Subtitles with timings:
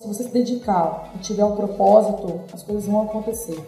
[0.00, 3.60] Se você se dedicar e tiver um propósito, as coisas vão acontecer.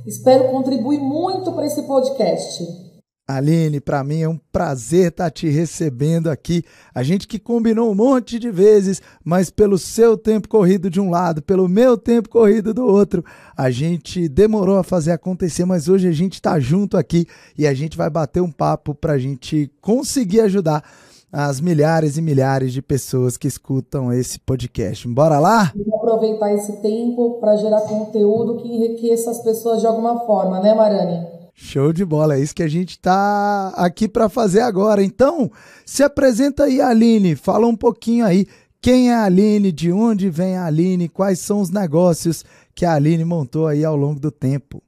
[0.07, 2.89] Espero contribuir muito para esse podcast.
[3.27, 6.63] Aline, para mim é um prazer estar te recebendo aqui.
[6.91, 11.11] A gente que combinou um monte de vezes, mas pelo seu tempo corrido de um
[11.11, 13.23] lado, pelo meu tempo corrido do outro,
[13.55, 17.73] a gente demorou a fazer acontecer, mas hoje a gente está junto aqui e a
[17.75, 20.83] gente vai bater um papo para a gente conseguir ajudar
[21.31, 25.07] as milhares e milhares de pessoas que escutam esse podcast.
[25.07, 25.71] Bora lá?
[25.75, 30.73] Vamos aproveitar esse tempo para gerar conteúdo que enriqueça as pessoas de alguma forma, né,
[30.73, 31.27] Marani?
[31.53, 35.03] Show de bola, é isso que a gente está aqui para fazer agora.
[35.03, 35.51] Então,
[35.85, 38.47] se apresenta aí, Aline, fala um pouquinho aí.
[38.81, 39.71] Quem é a Aline?
[39.71, 41.09] De onde vem a Aline?
[41.09, 44.81] Quais são os negócios que a Aline montou aí ao longo do tempo?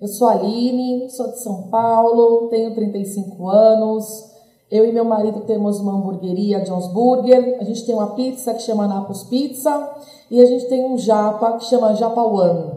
[0.00, 4.31] Eu sou a Aline, sou de São Paulo, tenho 35 anos,
[4.72, 7.58] eu e meu marido temos uma hamburgueria, John's Burger.
[7.60, 9.90] A gente tem uma pizza que chama Napos Pizza.
[10.30, 12.72] E a gente tem um japa que chama Japa One.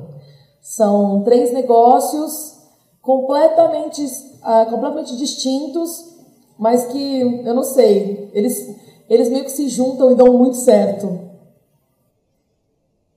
[0.60, 2.58] São três negócios
[3.02, 6.18] completamente, uh, completamente distintos,
[6.60, 8.76] mas que, eu não sei, eles,
[9.10, 11.18] eles meio que se juntam e dão muito certo.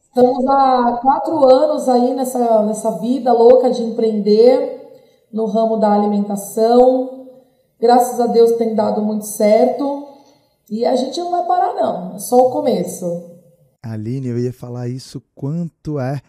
[0.02, 5.02] Estamos há quatro anos aí nessa, nessa vida louca de empreender
[5.32, 7.17] no ramo da alimentação,
[7.80, 10.08] Graças a Deus tem dado muito certo.
[10.70, 12.16] E a gente não vai parar, não.
[12.16, 13.38] É só o começo.
[13.82, 16.20] Aline, eu ia falar isso quanto é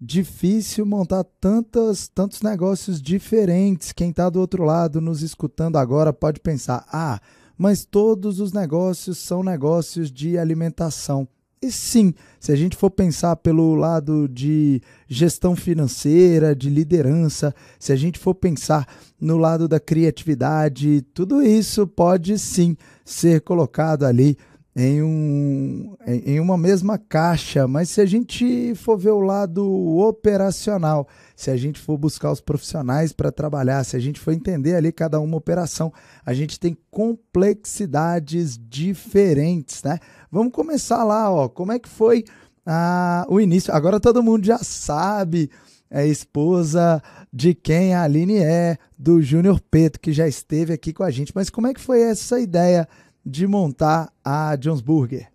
[0.00, 3.92] difícil montar tantas, tantos negócios diferentes.
[3.92, 7.20] Quem está do outro lado nos escutando agora pode pensar: ah,
[7.56, 11.28] mas todos os negócios são negócios de alimentação.
[11.62, 17.92] E sim, se a gente for pensar pelo lado de gestão financeira, de liderança, se
[17.92, 18.86] a gente for pensar
[19.20, 24.38] no lado da criatividade, tudo isso pode sim ser colocado ali
[24.74, 29.66] em, um, em uma mesma caixa, mas se a gente for ver o lado
[29.98, 34.76] operacional, se a gente for buscar os profissionais para trabalhar, se a gente for entender
[34.76, 35.92] ali cada uma operação,
[36.24, 39.98] a gente tem complexidades diferentes, né?
[40.30, 41.48] Vamos começar lá, ó.
[41.48, 42.24] Como é que foi
[42.64, 43.74] ah, o início?
[43.74, 45.50] Agora todo mundo já sabe,
[45.90, 47.02] é esposa
[47.32, 51.32] de quem a Aline é, do Júnior Peto, que já esteve aqui com a gente.
[51.34, 52.88] Mas como é que foi essa ideia
[53.26, 55.28] de montar a Jones Burger?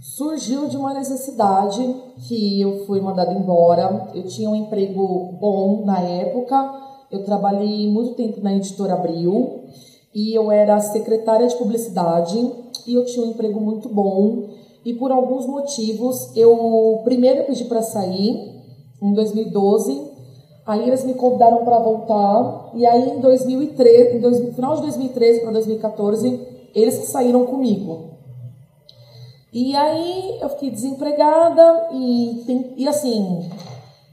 [0.00, 1.80] Surgiu de uma necessidade
[2.28, 4.10] que eu fui mandada embora.
[4.14, 6.54] Eu tinha um emprego bom na época.
[7.10, 9.64] Eu trabalhei muito tempo na editora Abril
[10.14, 14.48] e eu era secretária de publicidade e eu tinha um emprego muito bom.
[14.84, 18.54] E por alguns motivos, eu primeiro pedi para sair
[19.00, 20.12] em 2012.
[20.66, 22.70] Aí eles me convidaram para voltar.
[22.74, 26.40] E aí em 2013, em final de 2013 para 2014,
[26.74, 28.14] eles saíram comigo.
[29.52, 33.48] E aí eu fiquei desempregada e, e assim,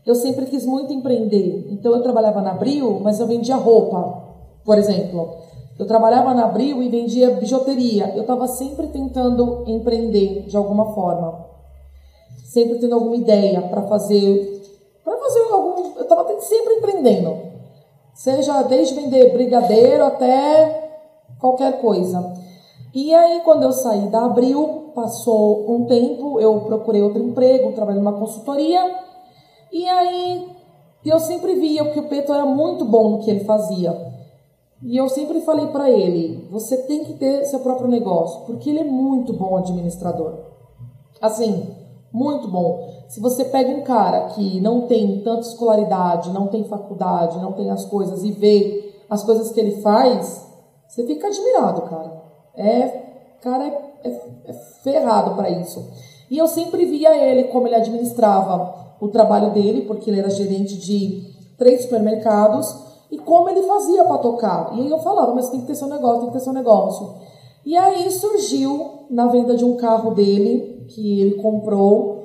[0.06, 1.68] eu sempre quis muito empreender.
[1.72, 4.24] Então eu trabalhava na Abril, mas eu vendia roupa,
[4.64, 5.36] por exemplo.
[5.80, 8.14] Eu trabalhava na Abril e vendia bijuteria.
[8.16, 11.46] Eu estava sempre tentando empreender de alguma forma.
[12.46, 14.62] Sempre tendo alguma ideia para fazer.
[15.04, 15.96] Para fazer algum.
[15.96, 17.38] Eu estava sempre empreendendo.
[18.14, 20.92] Seja desde vender brigadeiro até
[21.40, 22.34] qualquer coisa.
[22.94, 28.02] E aí, quando eu saí da Abril, passou um tempo, eu procurei outro emprego, trabalhei
[28.02, 29.00] numa consultoria,
[29.72, 30.50] e aí
[31.06, 33.92] eu sempre via que o Peto era muito bom no que ele fazia.
[34.84, 38.80] E eu sempre falei para ele: você tem que ter seu próprio negócio, porque ele
[38.80, 40.40] é muito bom administrador.
[41.22, 41.76] Assim,
[42.12, 42.90] muito bom.
[43.08, 47.70] Se você pega um cara que não tem tanta escolaridade, não tem faculdade, não tem
[47.70, 50.48] as coisas e vê as coisas que ele faz,
[50.88, 52.22] você fica admirado, cara.
[52.56, 52.88] É,
[53.42, 54.54] cara é, é, é
[54.84, 55.90] ferrado para isso.
[56.30, 60.78] E eu sempre via ele como ele administrava o trabalho dele, porque ele era gerente
[60.78, 64.72] de três supermercados e como ele fazia para tocar.
[64.74, 67.14] E aí eu falava, mas tem que ter seu negócio, tem que ter seu negócio.
[67.66, 72.24] E aí surgiu na venda de um carro dele, que ele comprou.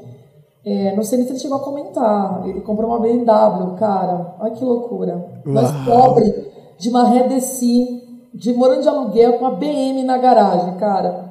[0.64, 2.46] É, não sei nem se ele chegou a comentar.
[2.46, 4.36] Ele comprou uma BMW, cara.
[4.40, 5.42] Olha que loucura.
[5.44, 8.02] Mas pobre, de uma Redeci,
[8.32, 11.26] de morando de aluguel com a BM na garagem, cara.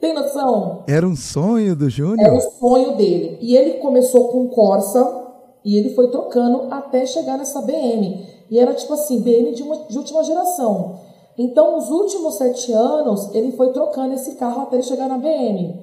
[0.00, 0.84] Tem noção?
[0.86, 2.20] Era um sonho do Júnior?
[2.20, 3.38] Era um sonho dele.
[3.40, 5.26] E ele começou com Corsa
[5.64, 8.37] e ele foi trocando até chegar nessa BM.
[8.50, 11.00] E era tipo assim, BM de, uma, de última geração.
[11.36, 15.80] Então, nos últimos sete anos, ele foi trocando esse carro até ele chegar na BM.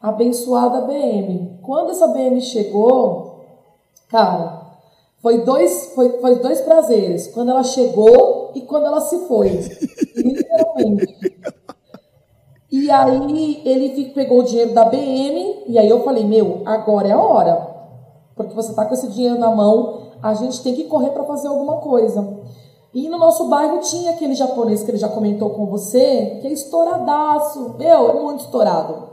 [0.00, 1.58] Abençoada BM.
[1.62, 3.40] Quando essa BM chegou,
[4.08, 4.64] cara,
[5.20, 7.26] foi dois, foi, foi dois prazeres.
[7.28, 9.48] Quando ela chegou e quando ela se foi.
[10.14, 11.16] Literalmente.
[12.70, 17.12] E aí ele pegou o dinheiro da BM e aí eu falei, meu, agora é
[17.12, 17.74] a hora.
[18.36, 21.48] Porque você tá com esse dinheiro na mão, a gente tem que correr para fazer
[21.48, 22.26] alguma coisa.
[22.94, 26.50] E no nosso bairro tinha aquele japonês que ele já comentou com você, que é
[26.50, 27.74] estouradaço.
[27.76, 29.10] Meu, é muito estourado.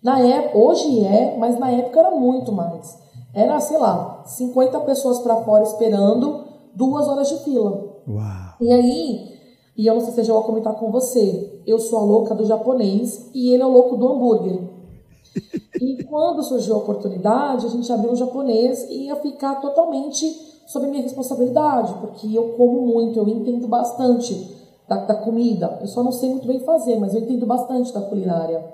[0.00, 2.96] Na época, hoje é, mas na época era muito mais.
[3.34, 6.44] Era, sei lá, 50 pessoas para fora esperando,
[6.76, 7.84] duas horas de fila.
[8.06, 8.54] Uau.
[8.60, 9.28] E aí,
[9.76, 12.44] e eu não sei se eu vou comentar com você, eu sou a louca do
[12.44, 14.60] japonês e ele é o louco do hambúrguer.
[15.80, 20.26] E quando surgiu a oportunidade, a gente abriu um japonês e ia ficar totalmente
[20.66, 24.56] sob minha responsabilidade, porque eu como muito, eu entendo bastante
[24.88, 25.78] da, da, comida.
[25.80, 28.64] Eu só não sei muito bem fazer, mas eu entendo bastante da culinária.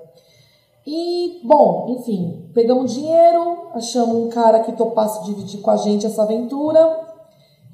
[0.86, 6.22] E, bom, enfim, pegamos dinheiro, achamos um cara que topasse dividir com a gente essa
[6.22, 7.00] aventura,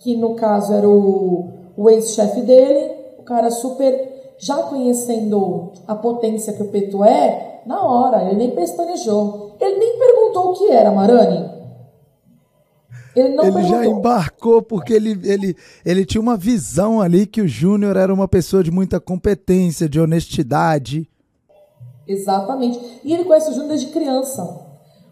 [0.00, 4.07] que no caso era o, o ex-chefe dele, o cara super
[4.38, 9.56] já conhecendo a potência que o Peto é, na hora, ele nem pestanejou.
[9.60, 11.58] Ele nem perguntou o que era, Marani.
[13.14, 13.78] Ele não ele perguntou.
[13.78, 18.28] já embarcou porque ele, ele, ele tinha uma visão ali que o Júnior era uma
[18.28, 21.08] pessoa de muita competência, de honestidade.
[22.06, 23.00] Exatamente.
[23.04, 24.66] E ele conhece o Júnior desde criança.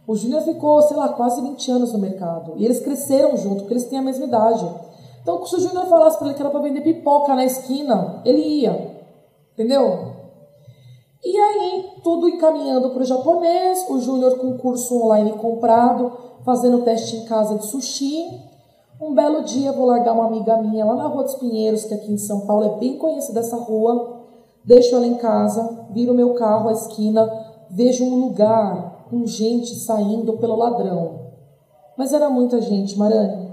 [0.06, 2.55] O Júnior ficou, sei lá, quase 20 anos no mercado.
[2.56, 4.67] E eles cresceram junto, porque eles têm a mesma idade.
[5.20, 8.40] Então, se o Júnior falasse para ele que era para vender pipoca na esquina, ele
[8.40, 8.95] ia.
[9.56, 10.17] Entendeu?
[11.25, 16.12] E aí, tudo encaminhando para o japonês, o Júnior com curso online comprado,
[16.44, 18.38] fazendo teste em casa de sushi.
[19.00, 22.12] Um belo dia, vou largar uma amiga minha lá na Rua dos Pinheiros, que aqui
[22.12, 24.25] em São Paulo é bem conhecida essa rua.
[24.62, 27.26] Deixo ela em casa, viro meu carro à esquina,
[27.70, 31.31] vejo um lugar com gente saindo pelo ladrão.
[31.97, 33.52] Mas era muita gente, Marane.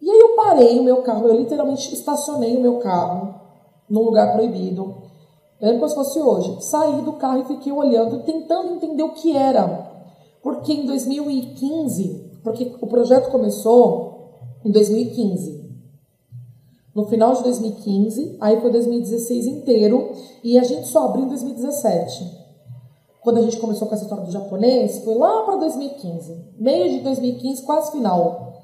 [0.00, 3.34] E aí eu parei o meu carro, eu literalmente estacionei o meu carro
[3.90, 5.07] num lugar proibido
[5.60, 6.56] era como se fosse hoje.
[6.60, 9.88] Saí do carro e fiquei olhando, tentando entender o que era.
[10.42, 14.30] Porque em 2015, porque o projeto começou
[14.64, 15.58] em 2015.
[16.94, 20.10] No final de 2015, aí foi 2016 inteiro,
[20.42, 22.38] e a gente só abriu em 2017.
[23.20, 27.00] Quando a gente começou com essa história do japonês, foi lá para 2015, meio de
[27.00, 28.62] 2015, quase final.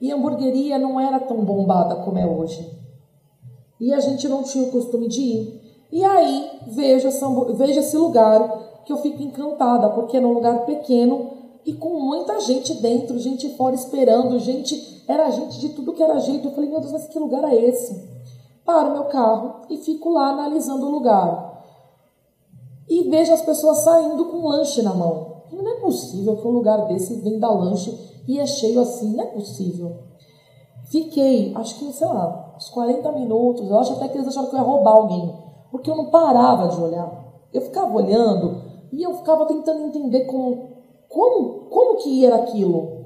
[0.00, 2.70] E a hamburgueria não era tão bombada como é hoje.
[3.80, 5.55] E a gente não tinha o costume de ir.
[5.90, 10.64] E aí vejo, essa, vejo esse lugar que eu fico encantada, porque é um lugar
[10.64, 11.30] pequeno
[11.64, 16.18] e com muita gente dentro, gente fora esperando, gente, era gente de tudo que era
[16.18, 16.48] jeito.
[16.48, 18.08] Eu falei, meu Deus, mas que lugar é esse?
[18.64, 21.64] Paro meu carro e fico lá analisando o lugar.
[22.88, 25.42] E vejo as pessoas saindo com lanche na mão.
[25.52, 27.96] Não é possível que um lugar desse venda lanche
[28.28, 29.96] e é cheio assim, não é possível.
[30.86, 33.68] Fiquei, acho que, sei lá, uns 40 minutos.
[33.68, 35.45] Eu acho até que eles acharam que eu ia roubar alguém
[35.76, 37.22] porque eu não parava de olhar.
[37.52, 40.70] Eu ficava olhando e eu ficava tentando entender como,
[41.06, 43.04] como, como que era aquilo.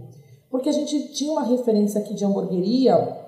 [0.48, 3.18] Porque a gente tinha uma referência aqui de hamburgueria,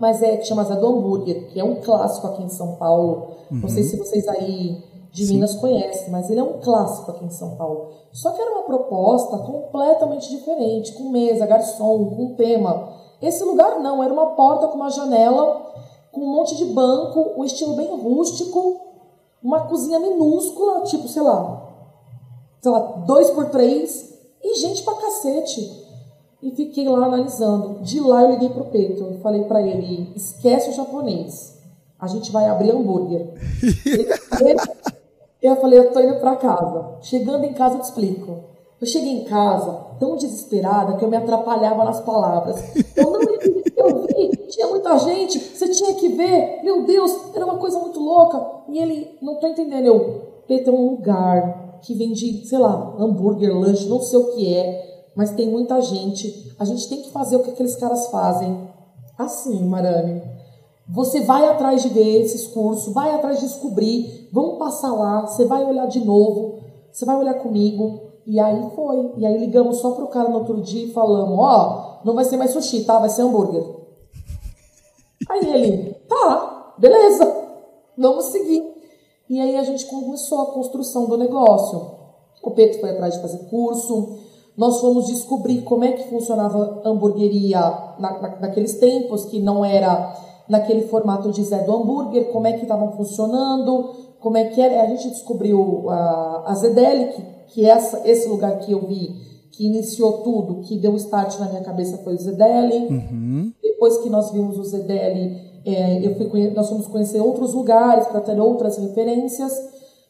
[0.00, 3.28] mas é que chama Zé do Hambúrguer, que é um clássico aqui em São Paulo.
[3.50, 3.58] Uhum.
[3.58, 3.88] Não sei uhum.
[3.88, 5.34] se vocês aí de Sim.
[5.34, 7.90] Minas conhecem, mas ele é um clássico aqui em São Paulo.
[8.12, 12.88] Só que era uma proposta completamente diferente, com mesa, garçom, com tema.
[13.22, 15.68] Esse lugar não, era uma porta com uma janela
[16.12, 18.87] com um monte de banco, um estilo bem rústico,
[19.42, 21.68] uma cozinha minúscula, tipo, sei lá,
[22.60, 25.86] sei lá, dois por três e gente pra cacete.
[26.40, 27.80] E fiquei lá analisando.
[27.80, 29.18] De lá eu liguei pro Peito.
[29.22, 31.58] Falei para ele: esquece o japonês.
[31.98, 33.28] A gente vai abrir hambúrguer.
[34.40, 34.60] ele,
[35.42, 36.96] eu falei: eu tô indo pra casa.
[37.00, 38.44] Chegando em casa, eu te explico.
[38.80, 42.56] Eu cheguei em casa tão desesperada que eu me atrapalhava nas palavras.
[42.96, 43.20] Eu não
[44.48, 48.62] tinha muita gente, você tinha que ver, meu Deus, era uma coisa muito louca.
[48.68, 53.56] E ele, não tô entendendo, eu, Peito, é um lugar que vende, sei lá, hambúrguer,
[53.56, 54.88] lanche, não sei o que é
[55.18, 56.54] mas tem muita gente.
[56.60, 58.56] A gente tem que fazer o que aqueles caras fazem.
[59.18, 60.22] Assim, Marane.
[60.88, 65.44] Você vai atrás de ver esses cursos, vai atrás de descobrir, vamos passar lá, você
[65.44, 66.60] vai olhar de novo,
[66.92, 68.00] você vai olhar comigo.
[68.24, 69.10] E aí foi.
[69.16, 72.24] E aí ligamos só pro cara no outro dia e falamos, ó, oh, não vai
[72.24, 73.00] ser mais sushi, tá?
[73.00, 73.64] Vai ser hambúrguer.
[75.28, 77.24] Aí ele, tá, beleza,
[77.96, 78.64] vamos seguir.
[79.28, 81.98] E aí a gente começou a construção do negócio.
[82.42, 84.18] O Pedro foi atrás de fazer curso,
[84.56, 87.60] nós fomos descobrir como é que funcionava hamburgueria
[87.98, 90.16] na, na, naqueles tempos, que não era
[90.48, 94.82] naquele formato de Zé do Hambúrguer, como é que estavam funcionando, como é que era.
[94.82, 99.14] A gente descobriu a, a Zedeli, que, que essa, esse lugar que eu vi,
[99.58, 102.86] que iniciou tudo, que deu start na minha cabeça foi o Zedeli.
[102.86, 103.52] Uhum.
[103.60, 108.20] Depois que nós vimos o Zedeli, é, eu fui, nós fomos conhecer outros lugares para
[108.20, 109.52] ter outras referências.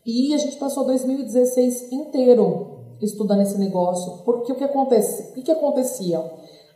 [0.05, 5.31] E a gente passou 2016 inteiro estudando esse negócio, porque o que acontece?
[5.31, 6.23] O que, que acontecia?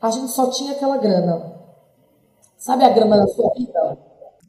[0.00, 1.52] A gente só tinha aquela grana.
[2.56, 3.98] Sabe a grana da sua vida?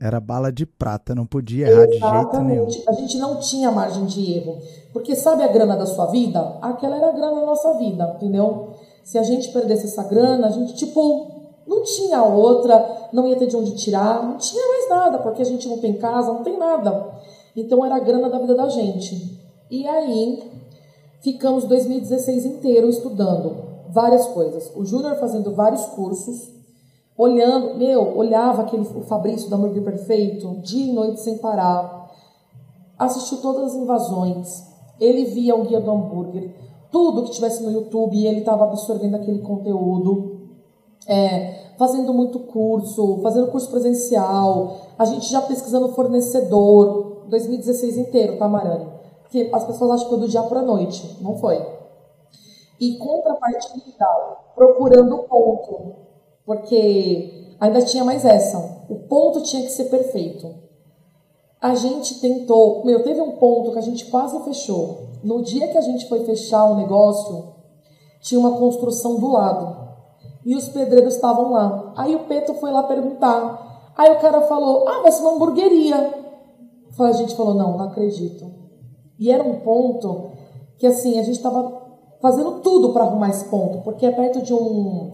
[0.04, 2.68] Era bala de prata, não podia errar Exatamente.
[2.68, 2.90] de jeito nenhum.
[2.90, 4.58] A gente não tinha margem de erro.
[4.92, 6.58] Porque sabe a grana da sua vida?
[6.62, 8.74] Aquela era a grana da nossa vida, entendeu?
[9.04, 11.32] Se a gente perdesse essa grana, a gente, tipo,
[11.66, 15.46] não tinha outra, não ia ter de onde tirar, não tinha mais nada, porque a
[15.46, 17.12] gente não tem casa, não tem nada.
[17.56, 19.40] Então era a grana da vida da gente.
[19.72, 20.52] E aí,
[21.24, 23.56] Ficamos 2016 inteiro estudando
[23.88, 24.70] várias coisas.
[24.76, 26.50] O Júnior fazendo vários cursos,
[27.18, 32.12] olhando, meu, olhava aquele o Fabrício da Hambúrguer Perfeito, dia e noite sem parar.
[32.98, 34.64] Assistiu todas as invasões.
[35.00, 36.56] Ele via o guia do hambúrguer,
[36.92, 40.42] tudo que tivesse no YouTube, ele estava absorvendo aquele conteúdo.
[41.08, 48.48] É, fazendo muito curso, fazendo curso presencial, a gente já pesquisando fornecedor, 2016 inteiro, tá,
[48.48, 48.94] Marani?
[49.34, 51.18] que as pessoas acham que foi do dia para a noite.
[51.20, 51.60] Não foi.
[52.80, 54.08] E contrapartida,
[54.54, 55.96] procurando ponto.
[56.46, 58.58] Porque ainda tinha mais essa.
[58.90, 60.54] O ponto tinha que ser perfeito.
[61.62, 62.84] A gente tentou.
[62.84, 65.10] Meu, teve um ponto que a gente quase fechou.
[65.24, 67.54] No dia que a gente foi fechar o negócio,
[68.22, 69.84] tinha uma construção do lado.
[70.46, 71.94] E os pedreiros estavam lá.
[71.96, 73.94] Aí o Peto foi lá perguntar.
[73.96, 76.14] Aí o cara falou: Ah, vai ser uma hamburgueria.
[77.00, 78.52] A gente falou: Não, não acredito.
[79.18, 80.32] E era um ponto
[80.78, 81.82] que assim, a gente estava
[82.22, 85.12] fazendo tudo para arrumar esse ponto, porque é perto de um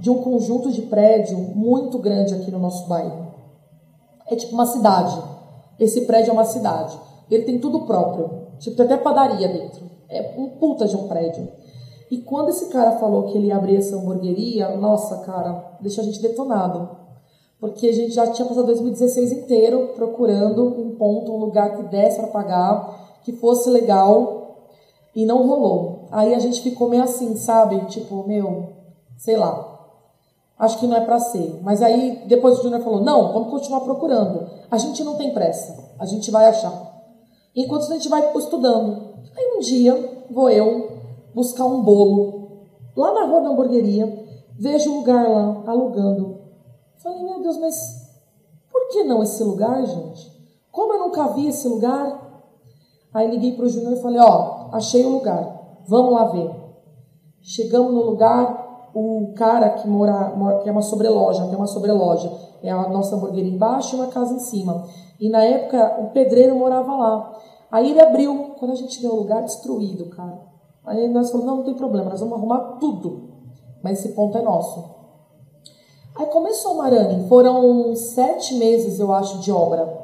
[0.00, 3.28] de um conjunto de prédio muito grande aqui no nosso bairro.
[4.26, 5.16] É tipo uma cidade.
[5.78, 6.98] Esse prédio é uma cidade.
[7.30, 8.48] Ele tem tudo próprio.
[8.58, 9.88] Tipo, tem até padaria dentro.
[10.08, 11.48] É um puta de um prédio.
[12.10, 16.06] E quando esse cara falou que ele ia abrir essa hamburgueria, nossa, cara, deixou a
[16.06, 16.96] gente detonado.
[17.60, 22.18] Porque a gente já tinha passado 2016 inteiro procurando um ponto, um lugar que desse
[22.18, 24.56] para pagar que fosse legal
[25.14, 26.08] e não rolou.
[26.10, 27.84] Aí a gente ficou meio assim, sabe?
[27.86, 28.70] Tipo, meu,
[29.16, 29.69] sei lá.
[30.60, 31.58] Acho que não é para ser.
[31.62, 34.48] Mas aí depois o Júnior falou: "Não, vamos continuar procurando.
[34.70, 35.92] A gente não tem pressa.
[35.98, 36.72] A gente vai achar."
[37.56, 39.10] Enquanto a gente vai estudando.
[39.36, 41.00] Aí um dia vou eu
[41.34, 44.26] buscar um bolo lá na rua da hamburgueria,
[44.58, 46.38] vejo um lugar lá alugando.
[47.02, 47.74] Falei: "Meu Deus, mas
[48.70, 50.30] por que não esse lugar, gente?
[50.70, 52.30] Como eu nunca vi esse lugar?"
[53.12, 56.50] Aí liguei para o Júnior e falei, ó, achei o lugar, vamos lá ver.
[57.42, 58.59] Chegamos no lugar,
[58.94, 62.30] o cara que mora, que é uma sobreloja, tem uma sobreloja,
[62.62, 64.84] é a nossa hamburgueria embaixo e uma casa em cima.
[65.18, 67.38] E na época o pedreiro morava lá.
[67.70, 70.40] Aí ele abriu, quando a gente deu o lugar, destruído, cara.
[70.84, 73.30] Aí nós falamos, não, não tem problema, nós vamos arrumar tudo.
[73.82, 74.84] Mas esse ponto é nosso.
[76.16, 80.00] Aí começou, Marani, foram sete meses, eu acho, de obra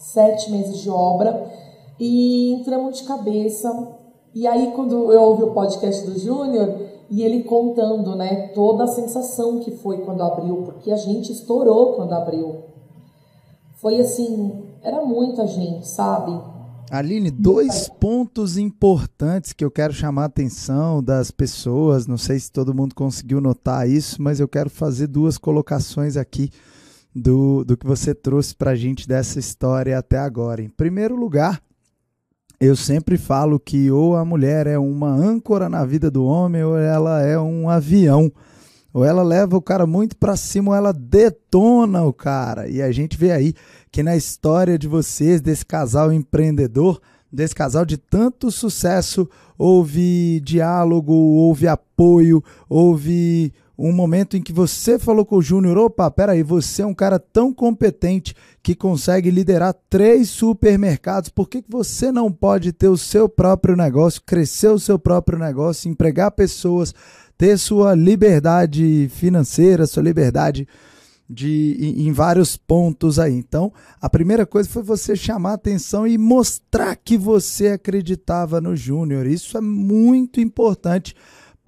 [0.00, 1.50] sete meses de obra
[1.98, 3.96] e entramos de cabeça.
[4.34, 6.79] E aí, quando eu ouvi o podcast do Júnior
[7.10, 11.94] e ele contando, né, toda a sensação que foi quando abriu, porque a gente estourou
[11.94, 12.62] quando abriu.
[13.76, 16.38] Foi assim, era muita gente, sabe?
[16.90, 22.06] Aline, dois pontos importantes que eu quero chamar a atenção das pessoas.
[22.06, 26.50] Não sei se todo mundo conseguiu notar isso, mas eu quero fazer duas colocações aqui
[27.14, 30.62] do, do que você trouxe para a gente dessa história até agora.
[30.62, 31.62] Em primeiro lugar,
[32.60, 36.76] Eu sempre falo que ou a mulher é uma âncora na vida do homem ou
[36.76, 38.30] ela é um avião.
[38.92, 42.68] Ou ela leva o cara muito para cima ou ela detona o cara.
[42.68, 43.54] E a gente vê aí
[43.90, 47.00] que na história de vocês, desse casal empreendedor,
[47.32, 49.26] desse casal de tanto sucesso,
[49.56, 56.10] houve diálogo, houve apoio, houve um momento em que você falou com o Júnior: opa,
[56.10, 61.70] peraí, você é um cara tão competente que consegue liderar três supermercados, por que, que
[61.70, 66.94] você não pode ter o seu próprio negócio, crescer o seu próprio negócio, empregar pessoas,
[67.38, 70.68] ter sua liberdade financeira, sua liberdade
[71.32, 73.32] de em, vários pontos aí.
[73.32, 79.26] Então, a primeira coisa foi você chamar atenção e mostrar que você acreditava no Júnior.
[79.26, 81.14] Isso é muito importante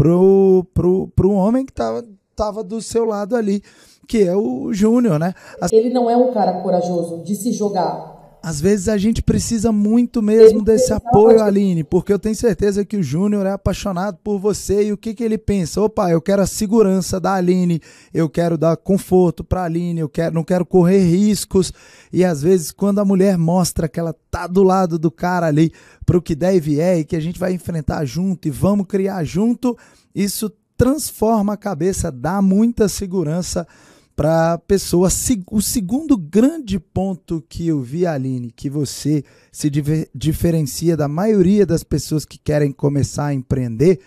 [0.02, 2.04] pro, pro, pro homem que tava,
[2.34, 3.62] tava do seu lado ali,
[4.08, 5.32] que é o Júnior, né?
[5.60, 5.72] As...
[5.72, 8.11] Ele não é um cara corajoso de se jogar.
[8.42, 12.96] Às vezes a gente precisa muito mesmo desse apoio, Aline, porque eu tenho certeza que
[12.96, 15.80] o Júnior é apaixonado por você e o que, que ele pensa?
[15.80, 17.80] Opa, eu quero a segurança da Aline,
[18.12, 21.72] eu quero dar conforto para a Aline, eu quero, não quero correr riscos.
[22.12, 25.72] E às vezes, quando a mulher mostra que ela tá do lado do cara ali
[26.04, 28.86] para o que der e vier e que a gente vai enfrentar junto e vamos
[28.88, 29.78] criar junto,
[30.12, 33.68] isso transforma a cabeça, dá muita segurança
[34.14, 35.08] para a pessoa.
[35.50, 39.70] O segundo grande ponto que eu vi, Aline, que você se
[40.14, 44.00] diferencia da maioria das pessoas que querem começar a empreender,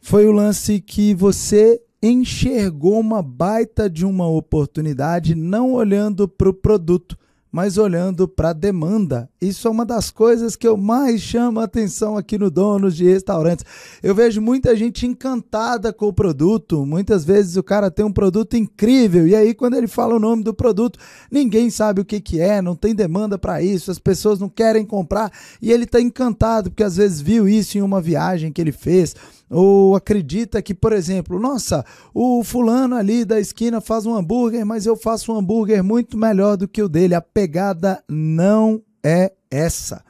[0.00, 6.54] foi o lance que você enxergou uma baita de uma oportunidade não olhando para o
[6.54, 7.16] produto,
[7.52, 9.28] mas olhando para a demanda.
[9.38, 13.04] Isso é uma das coisas que eu mais chamo a atenção aqui no Donos de
[13.04, 13.66] Restaurantes.
[14.02, 16.86] Eu vejo muita gente encantada com o produto.
[16.86, 20.42] Muitas vezes o cara tem um produto incrível e aí quando ele fala o nome
[20.42, 20.98] do produto,
[21.30, 24.86] ninguém sabe o que, que é, não tem demanda para isso, as pessoas não querem
[24.86, 25.30] comprar
[25.60, 29.14] e ele está encantado porque às vezes viu isso em uma viagem que ele fez
[29.52, 34.86] ou acredita que, por exemplo, nossa, o fulano ali da esquina faz um hambúrguer, mas
[34.86, 37.14] eu faço um hambúrguer muito melhor do que o dele.
[37.14, 40.02] A pegada não é essa.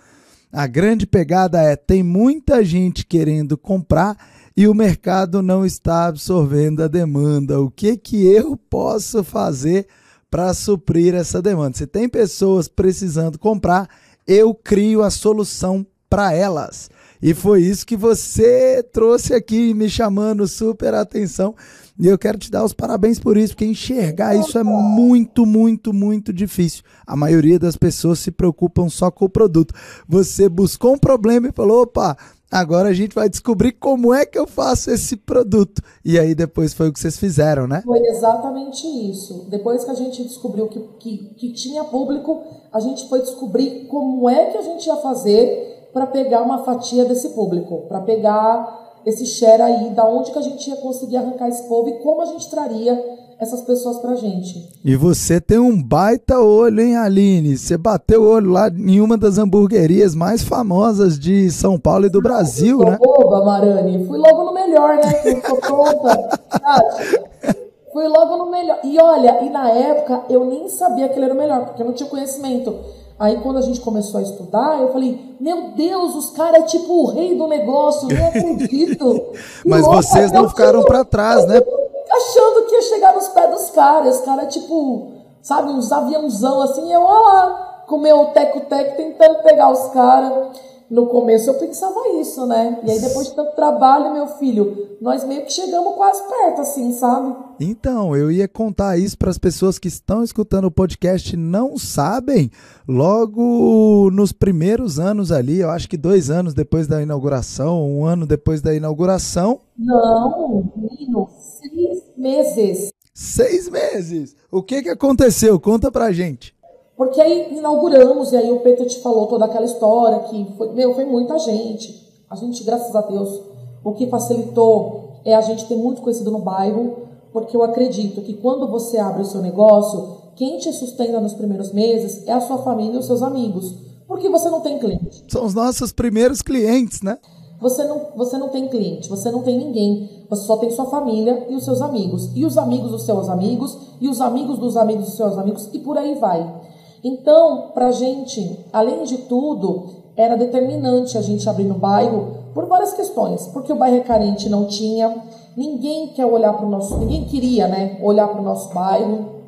[0.52, 4.16] A grande pegada é: tem muita gente querendo comprar
[4.56, 7.60] e o mercado não está absorvendo a demanda.
[7.60, 9.88] O que que eu posso fazer
[10.30, 11.78] para suprir essa demanda?
[11.78, 13.88] Se tem pessoas precisando comprar,
[14.24, 16.90] eu crio a solução para elas.
[17.22, 21.54] E foi isso que você trouxe aqui, me chamando super atenção.
[21.96, 25.92] E eu quero te dar os parabéns por isso, porque enxergar isso é muito, muito,
[25.92, 26.82] muito difícil.
[27.06, 29.72] A maioria das pessoas se preocupam só com o produto.
[30.08, 32.16] Você buscou um problema e falou: opa,
[32.50, 35.80] agora a gente vai descobrir como é que eu faço esse produto.
[36.04, 37.82] E aí depois foi o que vocês fizeram, né?
[37.84, 39.46] Foi exatamente isso.
[39.48, 44.28] Depois que a gente descobriu que, que, que tinha público, a gente foi descobrir como
[44.28, 49.26] é que a gente ia fazer para pegar uma fatia desse público, para pegar esse
[49.26, 52.26] share aí, da onde que a gente ia conseguir arrancar esse povo e como a
[52.26, 52.98] gente traria
[53.38, 54.70] essas pessoas pra gente.
[54.84, 57.56] E você tem um baita olho, hein, Aline?
[57.56, 62.08] Você bateu o olho lá em uma das hamburguerias mais famosas de São Paulo e
[62.08, 62.96] do Brasil, né?
[63.00, 64.06] Boba, Marani.
[64.06, 65.22] Fui logo no melhor, né?
[65.24, 66.40] Eu tô pronta.
[67.92, 68.78] Fui logo no melhor.
[68.84, 71.86] E olha, e na época eu nem sabia que ele era o melhor, porque eu
[71.86, 72.74] não tinha conhecimento.
[73.22, 76.92] Aí quando a gente começou a estudar, eu falei, meu Deus, os caras é tipo
[76.92, 79.32] o rei do negócio, não acredito.
[79.64, 81.62] Mas louca, vocês não ficaram para trás, né?
[82.10, 86.92] Achando que ia chegar nos pés dos caras, os caras tipo, sabe, uns aviãozão assim,
[86.92, 90.48] eu olha lá, com meu teco-teco tentando pegar os caras
[90.92, 92.78] no começo eu pensava isso, né?
[92.84, 96.92] E aí depois de tanto trabalho, meu filho, nós meio que chegamos quase perto, assim,
[96.92, 97.34] sabe?
[97.58, 102.50] Então, eu ia contar isso para as pessoas que estão escutando o podcast não sabem.
[102.86, 108.26] Logo nos primeiros anos ali, eu acho que dois anos depois da inauguração, um ano
[108.26, 109.60] depois da inauguração.
[109.78, 112.92] Não, menino, seis meses.
[113.14, 114.36] Seis meses?
[114.50, 115.58] O que que aconteceu?
[115.58, 116.54] Conta pra gente.
[116.96, 120.94] Porque aí inauguramos, e aí o Pedro te falou toda aquela história, que foi, meu,
[120.94, 122.02] foi muita gente.
[122.28, 123.40] A gente, graças a Deus,
[123.84, 126.96] o que facilitou é a gente ter muito conhecido no bairro,
[127.32, 131.72] porque eu acredito que quando você abre o seu negócio, quem te sustenta nos primeiros
[131.72, 133.74] meses é a sua família e os seus amigos.
[134.06, 135.24] Porque você não tem cliente.
[135.28, 137.18] São os nossos primeiros clientes, né?
[137.60, 141.46] Você não, você não tem cliente, você não tem ninguém, você só tem sua família
[141.48, 142.28] e os seus amigos.
[142.34, 145.78] E os amigos dos seus amigos, e os amigos dos amigos dos seus amigos, e
[145.78, 146.61] por aí vai.
[147.04, 152.66] Então, para a gente, além de tudo, era determinante a gente abrir no bairro por
[152.66, 155.12] várias questões, porque o bairro é carente, não tinha,
[155.56, 159.42] ninguém quer olhar para o nosso, ninguém queria, né, olhar para o nosso bairro.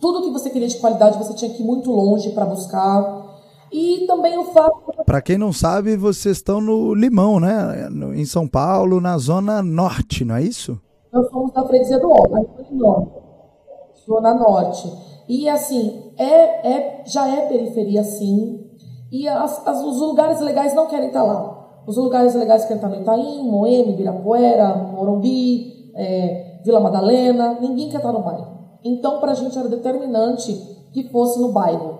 [0.00, 3.22] Tudo que você queria de qualidade você tinha que ir muito longe para buscar.
[3.70, 4.82] E também o fato.
[5.06, 7.88] Para quem não sabe, vocês estão no Limão, né?
[8.14, 10.78] Em São Paulo, na zona norte, não é isso?
[11.10, 12.26] Nós somos da freguesia do Ó,
[12.70, 13.12] não.
[14.06, 14.92] Zona norte.
[15.28, 18.60] E assim, é, é, já é periferia sim.
[19.10, 21.82] E as, as, os lugares legais não querem estar lá.
[21.86, 27.58] Os lugares legais querem estar no Itaim, Moema, Ibirapuera, Morumbi, é, Vila Madalena.
[27.60, 28.46] Ninguém quer estar no bairro.
[28.84, 30.52] Então, para a gente era determinante
[30.92, 31.98] que fosse no bairro.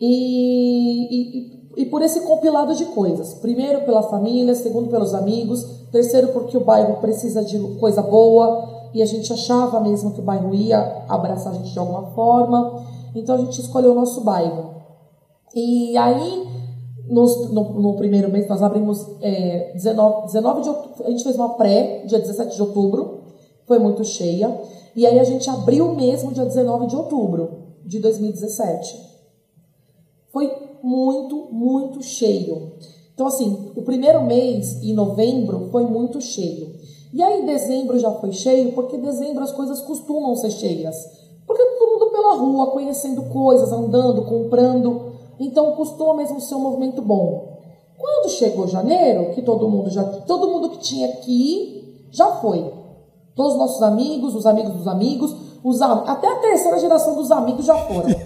[0.00, 3.34] E, e, e, por esse compilado de coisas.
[3.34, 9.02] Primeiro pela família, segundo pelos amigos, terceiro porque o bairro precisa de coisa boa e
[9.02, 12.84] a gente achava mesmo que o bairro ia abraçar a gente de alguma forma.
[13.14, 14.74] Então a gente escolheu o nosso bairro.
[15.54, 16.46] E aí,
[17.08, 21.36] nos, no, no, primeiro mês, nós abrimos é, 19, 19 de outubro, a gente fez
[21.36, 23.20] uma pré, dia 17 de outubro,
[23.66, 24.60] foi muito cheia.
[24.94, 27.50] E aí a gente abriu mesmo dia 19 de outubro
[27.84, 29.10] de 2017.
[30.32, 32.72] Foi muito, muito cheio.
[33.14, 36.79] Então, assim, o primeiro mês, em novembro, foi muito cheio.
[37.12, 41.10] E aí, dezembro já foi cheio, porque dezembro as coisas costumam ser cheias.
[41.46, 45.12] Porque todo mundo pela rua, conhecendo coisas, andando, comprando.
[45.38, 47.58] Então, costuma mesmo ser um movimento bom.
[47.98, 52.72] Quando chegou janeiro, que todo mundo já, todo mundo que tinha que ir, já foi.
[53.34, 57.64] Todos os nossos amigos, os amigos dos amigos, os até a terceira geração dos amigos
[57.64, 58.08] já foram.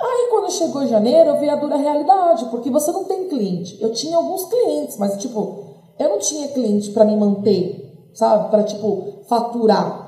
[0.00, 3.80] Aí quando chegou janeiro, eu vi a dura realidade, porque você não tem cliente.
[3.80, 8.50] Eu tinha alguns clientes, mas tipo, eu não tinha cliente para me manter, sabe?
[8.50, 10.04] Para tipo faturar.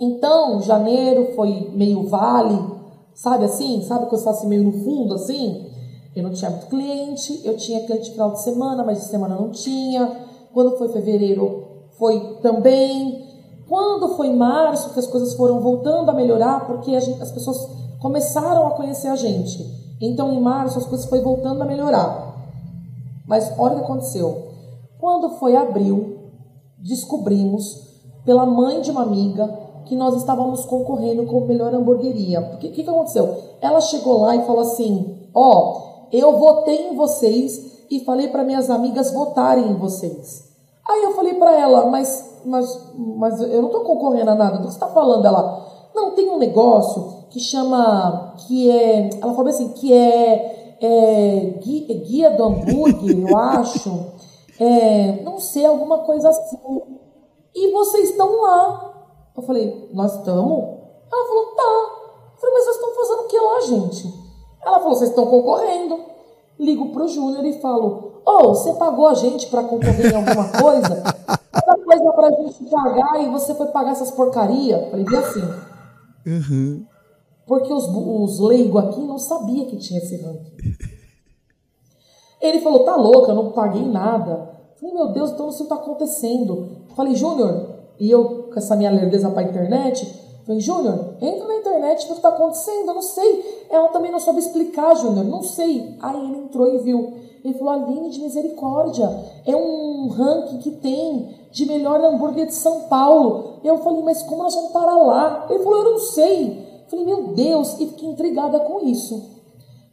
[0.00, 2.58] Então, janeiro foi meio vale,
[3.14, 3.82] sabe assim?
[3.82, 5.66] Sabe você tá assim meio no fundo assim?
[6.16, 9.50] Eu não tinha muito cliente, eu tinha cliente final de semana, mas de semana não
[9.50, 10.10] tinha.
[10.52, 13.28] Quando foi fevereiro, foi também.
[13.68, 17.68] Quando foi março, que as coisas foram voltando a melhorar, porque gente, as pessoas
[18.00, 19.64] começaram a conhecer a gente.
[20.00, 22.34] Então, em março, as coisas foram voltando a melhorar.
[23.28, 24.49] Mas olha o que aconteceu.
[25.00, 26.18] Quando foi abril,
[26.78, 27.88] descobrimos,
[28.24, 32.40] pela mãe de uma amiga, que nós estávamos concorrendo com a melhor hamburgueria.
[32.40, 33.34] O que, que, que aconteceu?
[33.60, 38.44] Ela chegou lá e falou assim: Ó, oh, eu votei em vocês e falei para
[38.44, 40.48] minhas amigas votarem em vocês.
[40.88, 44.58] Aí eu falei para ela, mas, mas, mas eu não estou concorrendo a nada.
[44.58, 45.24] Do que você está falando?
[45.24, 51.58] Ela, não, tem um negócio que chama, que é, ela falou assim, que é, é
[51.62, 54.19] guia, guia do hambúrguer, eu acho.
[54.60, 56.58] É, não sei, alguma coisa assim.
[57.54, 58.92] E vocês estão lá.
[59.34, 60.80] Eu falei, nós estamos?
[61.10, 61.62] Ela falou, tá.
[62.34, 64.14] Eu falei, mas vocês estão fazendo o que lá, gente?
[64.62, 65.98] Ela falou, vocês estão concorrendo.
[66.58, 70.46] Ligo pro Júnior e falo, ou oh, você pagou a gente para concorrer em alguma
[70.50, 71.02] coisa?
[71.52, 74.88] Essa coisa pra gente pagar e você foi pagar essas porcaria?
[74.90, 75.42] Falei, vi assim.
[76.26, 76.86] Uhum.
[77.46, 80.54] Porque os, os leigos aqui não sabia que tinha esse ranking.
[82.40, 84.50] Ele falou, tá louca, eu não paguei nada.
[84.80, 86.68] Falei, meu Deus, então isso tá acontecendo.
[86.96, 90.06] Falei, Júnior, e eu com essa minha lerdeza pra internet,
[90.46, 93.66] falei, Júnior, entra na internet, o que tá acontecendo, eu não sei.
[93.68, 95.96] Ela também não soube explicar, Júnior, não sei.
[96.00, 97.12] Aí ele entrou e viu.
[97.44, 99.08] Ele falou: Aline de Misericórdia,
[99.46, 103.60] é um ranking que tem de melhor hambúrguer de São Paulo.
[103.64, 105.46] Eu falei: Mas como nós vamos parar lá?
[105.48, 106.58] Ele falou: Eu não sei.
[106.84, 109.40] Eu falei: Meu Deus, e fiquei intrigada com isso.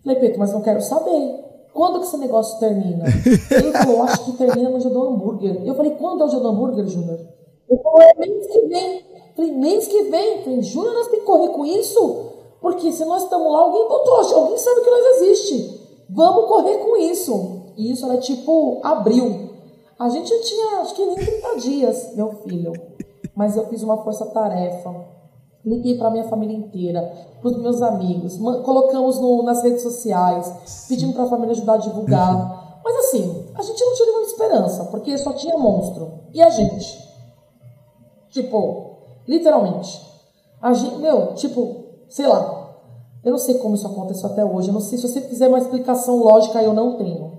[0.04, 1.47] Falei: Pedro, mas não quero saber.
[1.78, 3.06] Quando que esse negócio termina?
[3.54, 5.62] Ele falou: Acho que termina no dia do hambúrguer.
[5.64, 7.20] Eu falei: Quando é o dia do hambúrguer, Júnior?
[7.70, 8.96] Ele falou: É mês que vem.
[8.96, 10.38] Eu falei: Mês que vem?
[10.38, 12.32] Eu falei: Júnior, nós temos que correr com isso?
[12.60, 15.80] Porque se nós estamos lá, alguém botou, alguém sabe que nós existe.
[16.10, 17.62] Vamos correr com isso.
[17.78, 19.52] E isso era tipo abril.
[20.00, 22.74] A gente tinha, acho que nem 30 dias, meu filho.
[23.36, 24.96] Mas eu fiz uma força-tarefa.
[25.68, 27.02] Liguei para minha família inteira,
[27.42, 31.78] para os meus amigos, colocamos no, nas redes sociais, pedimos para a família ajudar a
[31.78, 32.80] divulgar.
[32.82, 36.10] Mas assim, a gente não tinha nenhuma esperança, porque só tinha monstro.
[36.34, 37.06] E a gente?
[38.30, 38.92] Tipo,
[39.28, 40.02] literalmente.
[40.62, 42.70] A gente, meu, tipo, sei lá,
[43.22, 44.70] eu não sei como isso aconteceu até hoje.
[44.70, 47.34] Eu não sei se você fizer uma explicação lógica, eu não tenho.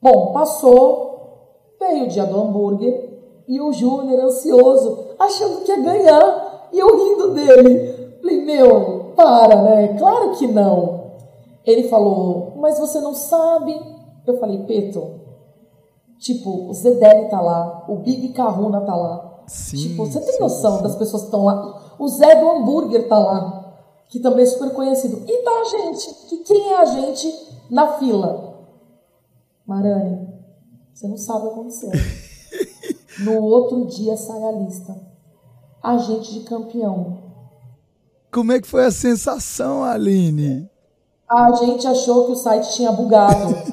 [0.00, 3.12] Bom, passou, veio o dia do hambúrguer
[3.48, 8.16] e o Júnior ansioso, achando que ia ganhar, e eu rindo dele.
[8.20, 9.96] Falei, meu, para, né?
[9.98, 11.12] Claro que não.
[11.64, 13.78] Ele falou, mas você não sabe.
[14.26, 15.20] Eu falei, Peto,
[16.18, 19.42] tipo, o Zedeli tá lá, o Big Carruna tá lá.
[19.46, 20.82] Sim, tipo, você tem noção sim.
[20.82, 21.94] das pessoas que estão lá?
[21.98, 23.62] O Zé do hambúrguer tá lá
[24.12, 25.24] que também é super conhecido.
[25.26, 27.34] E tá a gente, que quem é a gente
[27.70, 28.66] na fila?
[29.66, 30.28] Marane,
[30.92, 31.90] você não sabe o que aconteceu.
[33.20, 34.96] No outro dia sai a lista.
[35.82, 37.18] A gente de campeão.
[38.32, 40.70] Como é que foi a sensação, Aline?
[41.28, 43.54] A gente achou que o site tinha bugado.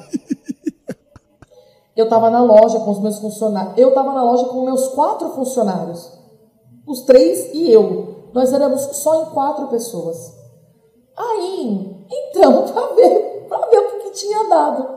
[1.94, 3.74] Eu estava na loja com os meus funcionários.
[3.76, 6.10] Eu estava na loja com meus quatro funcionários.
[6.86, 8.30] Os três e eu.
[8.32, 10.34] Nós éramos só em quatro pessoas.
[11.14, 14.88] Aí entramos para ver, para ver o que, que tinha dado.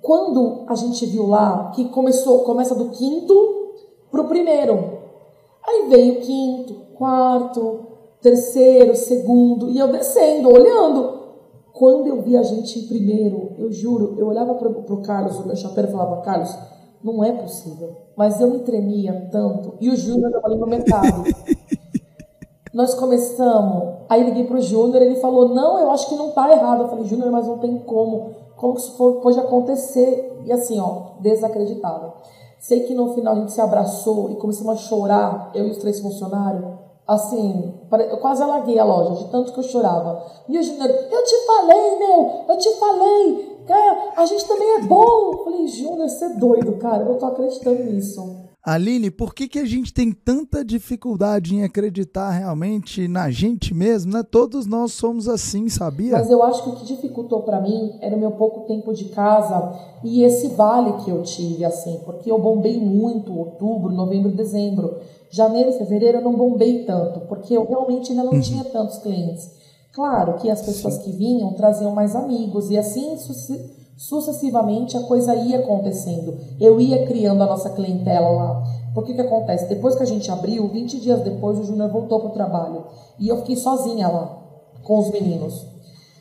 [0.00, 3.74] Quando a gente viu lá que começou, começa do quinto
[4.10, 4.99] pro primeiro.
[5.66, 7.80] Aí veio o quinto, quarto,
[8.20, 11.20] terceiro, segundo, e eu descendo, olhando.
[11.72, 15.46] Quando eu vi a gente em primeiro, eu juro, eu olhava para o Carlos, o
[15.46, 16.54] meu chapeiro falava, Carlos,
[17.02, 17.96] não é possível.
[18.14, 19.74] Mas eu me tremia tanto.
[19.80, 21.24] E o Júnior estava ali no mercado.
[22.72, 26.82] Nós começamos, aí liguei pro Júnior, ele falou, não, eu acho que não tá errado.
[26.82, 28.32] Eu falei, Júnior, mas não tem como.
[28.56, 30.42] Como que isso pode acontecer?
[30.44, 32.12] E assim, ó, desacreditado.
[32.60, 35.78] Sei que no final a gente se abraçou e começamos a chorar, eu e os
[35.78, 36.62] três funcionários.
[37.08, 37.72] Assim,
[38.10, 40.22] eu quase alaguei a loja, de tanto que eu chorava.
[40.46, 44.82] E o Júnior, eu te falei, meu, eu te falei, cara, a gente também é
[44.82, 45.32] bom.
[45.32, 48.49] Eu falei, Júnior, você é doido, cara, eu tô acreditando nisso.
[48.62, 54.12] Aline, por que, que a gente tem tanta dificuldade em acreditar realmente na gente mesmo,
[54.12, 54.22] né?
[54.22, 56.12] Todos nós somos assim, sabia?
[56.12, 59.06] Mas eu acho que o que dificultou para mim era o meu pouco tempo de
[59.06, 59.72] casa
[60.04, 64.98] e esse vale que eu tive, assim, porque eu bombei muito outubro, novembro, dezembro.
[65.30, 68.40] Janeiro e fevereiro eu não bombei tanto, porque eu realmente ainda não uhum.
[68.40, 69.52] tinha tantos clientes.
[69.92, 73.79] Claro que as pessoas que vinham traziam mais amigos e assim sucessivamente
[74.96, 76.38] a coisa ia acontecendo.
[76.58, 78.64] Eu ia criando a nossa clientela lá.
[78.94, 79.68] Porque que acontece?
[79.68, 82.86] Depois que a gente abriu, 20 dias depois, o Júnior voltou para o trabalho.
[83.18, 84.38] E eu fiquei sozinha lá,
[84.82, 85.66] com os meninos.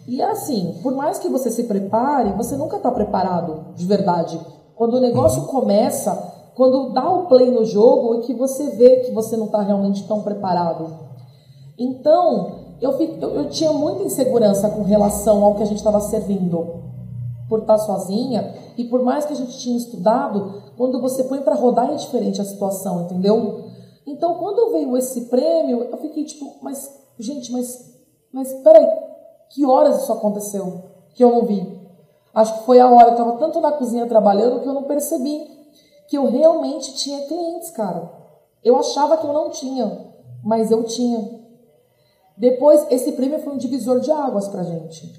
[0.06, 4.38] E assim, por mais que você se prepare, você nunca está preparado, de verdade.
[4.76, 6.12] Quando o negócio começa,
[6.56, 10.06] quando dá o play no jogo, é que você vê que você não está realmente
[10.06, 10.98] tão preparado.
[11.78, 16.88] Então, eu, eu, eu tinha muita insegurança com relação ao que a gente estava servindo
[17.50, 21.56] por estar sozinha e por mais que a gente tinha estudado, quando você põe para
[21.56, 23.66] rodar é diferente a situação, entendeu?
[24.06, 27.90] Então, quando veio esse prêmio, eu fiquei tipo, mas gente, mas
[28.32, 28.88] mas peraí,
[29.50, 30.84] que horas isso aconteceu
[31.16, 31.80] que eu não vi?
[32.34, 35.60] Acho que foi a hora, eu estava tanto na cozinha trabalhando que eu não percebi
[36.10, 38.12] que eu realmente tinha clientes, cara.
[38.64, 40.08] Eu achava que eu não tinha,
[40.44, 41.40] mas eu tinha.
[42.36, 45.14] Depois, esse prêmio foi um divisor de águas pra gente.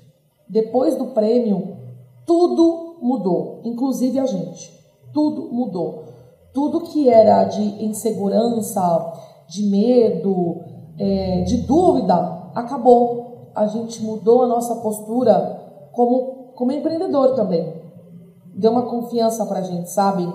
[0.48, 1.76] Depois do prêmio,
[2.30, 4.72] tudo mudou, inclusive a gente.
[5.12, 6.04] Tudo mudou.
[6.54, 9.12] Tudo que era de insegurança,
[9.48, 10.60] de medo,
[10.96, 12.14] é, de dúvida,
[12.54, 13.50] acabou.
[13.52, 17.74] A gente mudou a nossa postura como, como empreendedor também.
[18.54, 20.32] Deu uma confiança pra gente, sabe?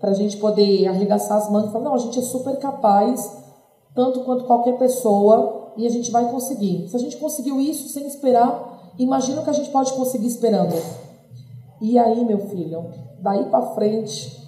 [0.00, 3.36] Pra gente poder arregaçar as mãos e falar: não, a gente é super capaz,
[3.94, 6.88] tanto quanto qualquer pessoa, e a gente vai conseguir.
[6.88, 10.74] Se a gente conseguiu isso sem esperar, Imagina o que a gente pode conseguir esperando.
[11.80, 12.86] E aí, meu filho,
[13.20, 14.42] daí para frente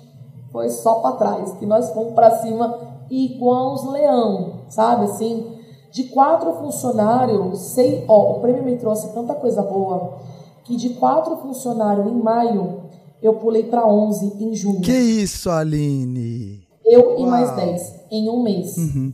[0.50, 2.78] foi só para trás, que nós fomos para cima
[3.10, 5.54] igual os leão, sabe assim?
[5.90, 10.18] De quatro funcionários, sei, ó, o prêmio me trouxe tanta coisa boa
[10.66, 12.82] que de quatro funcionários em maio
[13.22, 14.80] eu pulei para 11 em junho.
[14.80, 16.66] Que isso, Aline?
[16.84, 17.20] Eu Uau.
[17.20, 18.76] e mais 10 em um mês.
[18.76, 19.12] Uhum.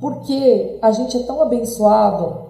[0.00, 2.49] Porque a gente é tão abençoado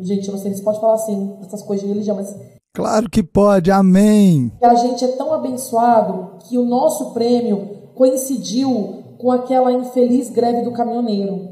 [0.00, 2.34] Gente, eu não sei se pode falar assim, essas coisas de religião, mas.
[2.74, 4.52] Claro que pode, amém.
[4.62, 10.72] A gente é tão abençoado que o nosso prêmio coincidiu com aquela infeliz greve do
[10.72, 11.50] caminhoneiro.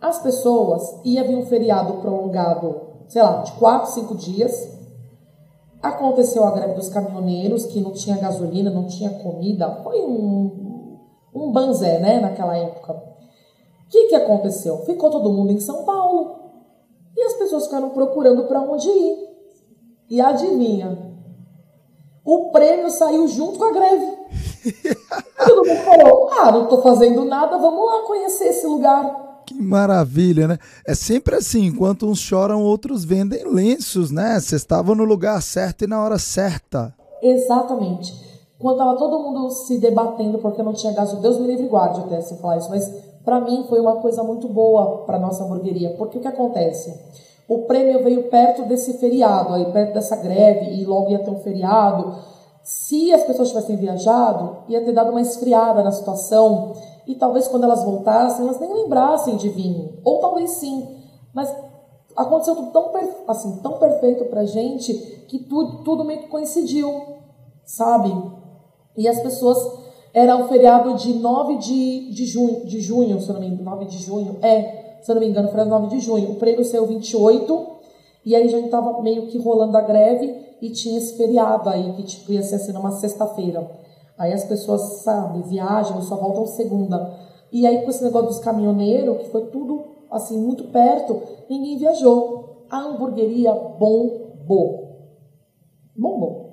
[0.00, 4.68] As pessoas iam vir um feriado prolongado, sei lá, de quatro, cinco dias.
[5.82, 9.82] Aconteceu a greve dos caminhoneiros, que não tinha gasolina, não tinha comida.
[9.82, 10.98] Foi um,
[11.34, 12.92] um banzé, né, naquela época.
[12.92, 14.78] O que, que aconteceu?
[14.84, 16.43] Ficou todo mundo em São Paulo.
[17.16, 19.28] E as pessoas ficaram procurando para onde ir.
[20.10, 21.14] E adivinha?
[22.24, 24.12] O prêmio saiu junto com a greve.
[25.46, 29.42] Todo mundo falou: ah, não estou fazendo nada, vamos lá conhecer esse lugar.
[29.46, 30.58] Que maravilha, né?
[30.86, 34.40] É sempre assim, enquanto uns choram, outros vendem lenços, né?
[34.40, 36.94] Vocês estavam no lugar certo e na hora certa.
[37.22, 38.14] Exatamente.
[38.58, 42.00] Quando estava todo mundo se debatendo porque não tinha gasolina, Deus me livre e guarde
[42.00, 42.90] até se falar isso, mas
[43.24, 46.94] para mim foi uma coisa muito boa para nossa hamburgueria, porque o que acontece?
[47.48, 51.40] O prêmio veio perto desse feriado, aí perto dessa greve, e logo ia ter um
[51.40, 52.14] feriado.
[52.62, 56.72] Se as pessoas tivessem viajado, ia ter dado uma esfriada na situação,
[57.06, 59.98] e talvez quando elas voltassem, elas nem lembrassem de vinho.
[60.02, 60.86] Ou talvez sim,
[61.34, 61.54] mas
[62.16, 62.90] aconteceu tudo tão,
[63.28, 64.94] assim, tão perfeito pra gente
[65.28, 67.18] que tudo, tudo meio que coincidiu,
[67.64, 68.14] sabe?
[68.96, 69.83] E as pessoas
[70.14, 73.64] era o feriado de 9 de, de, junho, de junho, se eu não me engano,
[73.64, 74.38] 9 de junho.
[74.40, 76.30] É, se eu não me engano, foi 9 de junho.
[76.30, 77.66] O prêmio saiu 28,
[78.24, 82.04] e aí já estava meio que rolando a greve e tinha esse feriado aí, que
[82.04, 83.68] tipo, ia ser assim numa sexta-feira.
[84.16, 87.12] Aí as pessoas, sabe, viajam só voltam segunda.
[87.52, 92.64] E aí com esse negócio dos caminhoneiros, que foi tudo assim, muito perto, ninguém viajou.
[92.70, 94.84] A hamburgueria bombou.
[95.96, 96.43] Bombou.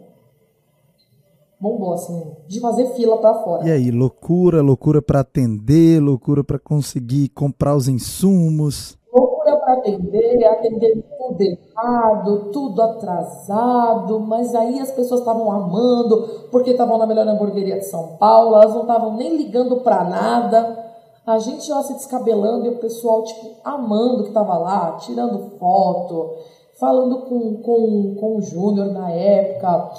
[1.62, 3.68] Bombou, assim, de fazer fila para fora.
[3.68, 8.98] E aí, loucura, loucura para atender, loucura para conseguir comprar os insumos.
[9.14, 16.72] Loucura para atender, atender tudo errado, tudo atrasado, mas aí as pessoas estavam amando, porque
[16.72, 20.92] estavam na melhor hamburgueria de São Paulo, elas não estavam nem ligando para nada.
[21.28, 26.32] A gente lá se descabelando e o pessoal, tipo, amando que estava lá, tirando foto,
[26.80, 29.92] falando com, com, com o Júnior na época.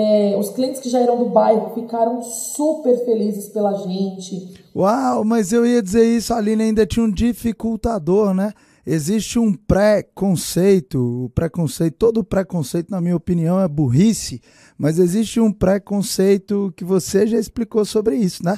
[0.00, 4.54] É, os clientes que já eram do bairro ficaram super felizes pela gente.
[4.72, 8.52] Uau, mas eu ia dizer isso, Aline, ainda tinha um dificultador, né?
[8.86, 14.40] Existe um pré-conceito, o preconceito, todo preconceito, na minha opinião, é burrice,
[14.78, 18.56] mas existe um preconceito que você já explicou sobre isso, né?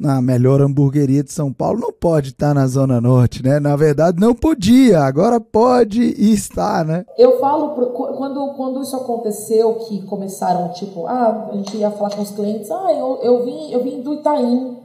[0.00, 3.60] Na melhor hamburgueria de São Paulo, não pode estar na Zona Norte, né?
[3.60, 7.04] Na verdade, não podia, agora pode e está, né?
[7.18, 7.68] Eu falo,
[8.16, 12.70] quando, quando isso aconteceu, que começaram, tipo, ah, a gente ia falar com os clientes,
[12.70, 14.78] ah, eu, eu, vim, eu vim do Itaim.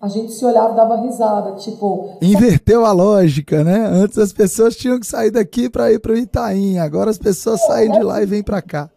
[0.00, 2.10] A gente se olhava e dava risada, tipo...
[2.22, 3.88] Inverteu a lógica, né?
[3.90, 7.60] Antes as pessoas tinham que sair daqui para ir para o Itaim, agora as pessoas
[7.62, 8.90] é, saem de lá e vêm para cá.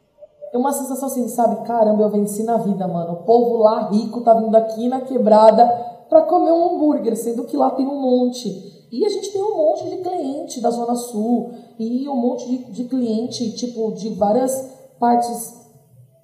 [0.53, 1.65] É uma sensação assim, sabe?
[1.65, 3.13] Caramba, eu venci na vida, mano.
[3.13, 5.65] O povo lá rico tá vindo aqui na quebrada
[6.09, 8.49] para comer um hambúrguer, sendo que lá tem um monte.
[8.91, 12.71] E a gente tem um monte de cliente da Zona Sul e um monte de,
[12.71, 15.61] de cliente, tipo, de várias partes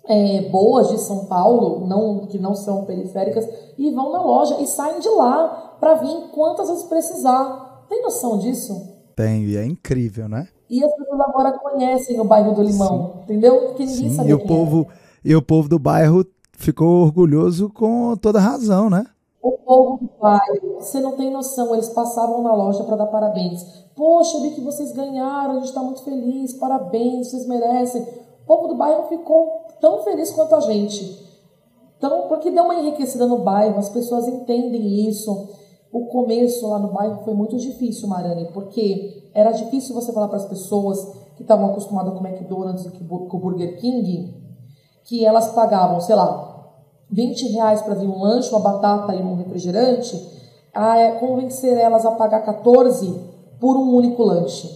[0.05, 4.67] é, boas de São Paulo, não que não são periféricas, e vão na loja e
[4.67, 7.85] saem de lá para vir quantas vezes precisar.
[7.87, 8.73] Tem noção disso?
[9.15, 10.49] Tenho, e é incrível, né?
[10.69, 13.23] E as pessoas agora conhecem o bairro do Limão, Sim.
[13.23, 13.61] entendeu?
[13.67, 14.99] Porque ninguém Sim, sabia e o povo era.
[15.23, 19.05] E o povo do bairro ficou orgulhoso com toda razão, né?
[19.41, 23.63] O povo do bairro, você não tem noção, eles passavam na loja para dar parabéns.
[23.95, 28.01] Poxa, vi que vocês ganharam, a gente está muito feliz, parabéns, vocês merecem.
[28.01, 31.25] O povo do bairro ficou tão feliz quanto a gente.
[31.97, 35.49] Então, porque deu uma enriquecida no bairro, as pessoas entendem isso.
[35.97, 40.37] O começo lá no bairro foi muito difícil, Marani, porque era difícil você falar para
[40.37, 44.31] as pessoas que estavam acostumadas com McDonald's e com Burger King
[45.05, 46.71] que elas pagavam, sei lá,
[47.09, 50.23] 20 reais para vir um lanche, uma batata e um refrigerante,
[50.71, 53.19] a é, convencer elas a pagar 14
[53.59, 54.69] por um único lanche.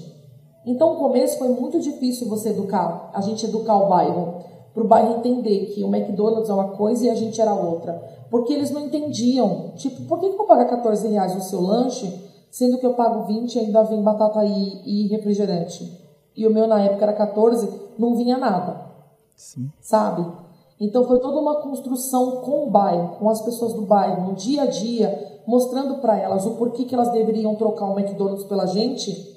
[0.65, 4.39] Então, o começo foi muito difícil você educar, a gente educar o bairro,
[4.73, 8.01] para o bairro entender que o McDonald's é uma coisa e a gente era outra.
[8.29, 9.71] Porque eles não entendiam.
[9.75, 12.13] Tipo, por que, que eu vou pagar 14 reais no seu lanche,
[12.49, 15.99] sendo que eu pago 20 e ainda vem batata e, e refrigerante?
[16.36, 18.86] E o meu na época era 14, não vinha nada.
[19.36, 19.69] Sim.
[19.81, 20.25] Sabe?
[20.79, 24.63] Então foi toda uma construção com o bairro, com as pessoas do bairro, no dia
[24.63, 29.30] a dia, mostrando para elas o porquê que elas deveriam trocar o McDonald's pela gente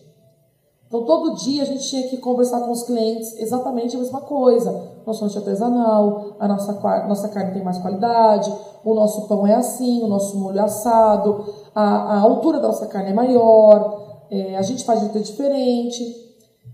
[0.86, 4.92] então, todo dia a gente tinha que conversar com os clientes exatamente a mesma coisa.
[5.04, 6.72] Nosso lanche artesanal, a nossa,
[7.08, 11.44] nossa carne tem mais qualidade, o nosso pão é assim, o nosso molho é assado,
[11.74, 16.22] a, a altura da nossa carne é maior, é, a gente faz de jeito diferente.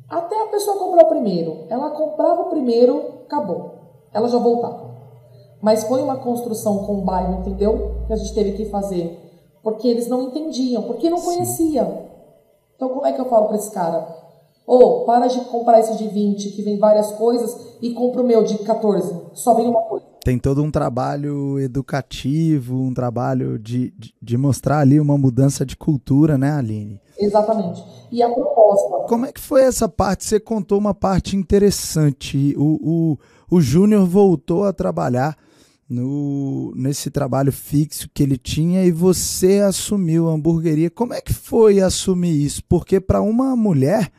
[0.08, 1.64] Até a pessoa comprar o primeiro.
[1.68, 3.74] Ela comprava o primeiro, acabou.
[4.12, 4.90] Ela já voltava.
[5.62, 8.04] Mas foi uma construção com o bairro, entendeu?
[8.06, 9.18] Que a gente teve que fazer.
[9.62, 12.09] Porque eles não entendiam, porque não conheciam.
[12.80, 14.08] Então, como é que eu falo para esse cara?
[14.66, 18.26] Ou, oh, para de comprar esse de 20, que vem várias coisas, e compra o
[18.26, 20.06] meu de 14, só vem uma coisa.
[20.24, 25.76] Tem todo um trabalho educativo, um trabalho de, de, de mostrar ali uma mudança de
[25.76, 26.98] cultura, né, Aline?
[27.18, 27.84] Exatamente.
[28.10, 29.06] E a proposta.
[29.08, 30.24] Como é que foi essa parte?
[30.24, 32.54] Você contou uma parte interessante.
[32.56, 33.18] O,
[33.50, 35.36] o, o Júnior voltou a trabalhar
[35.90, 40.88] no, nesse trabalho fixo que ele tinha e você assumiu a hamburgueria.
[40.88, 42.62] Como é que foi assumir isso?
[42.68, 44.12] Porque para uma mulher,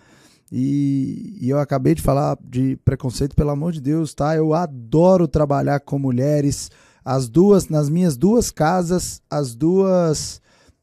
[0.52, 4.36] e, e, eu acabei de falar de preconceito, pelo amor de Deus, tá?
[4.36, 6.70] Eu adoro trabalhar com mulheres.
[7.06, 10.42] As duas, nas minhas duas casas, as duas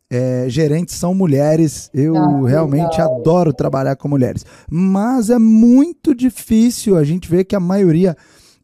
[0.09, 1.91] é, gerentes são mulheres.
[1.93, 4.45] Eu ah, realmente adoro trabalhar com mulheres.
[4.71, 8.17] Mas é muito difícil a gente ver que a maioria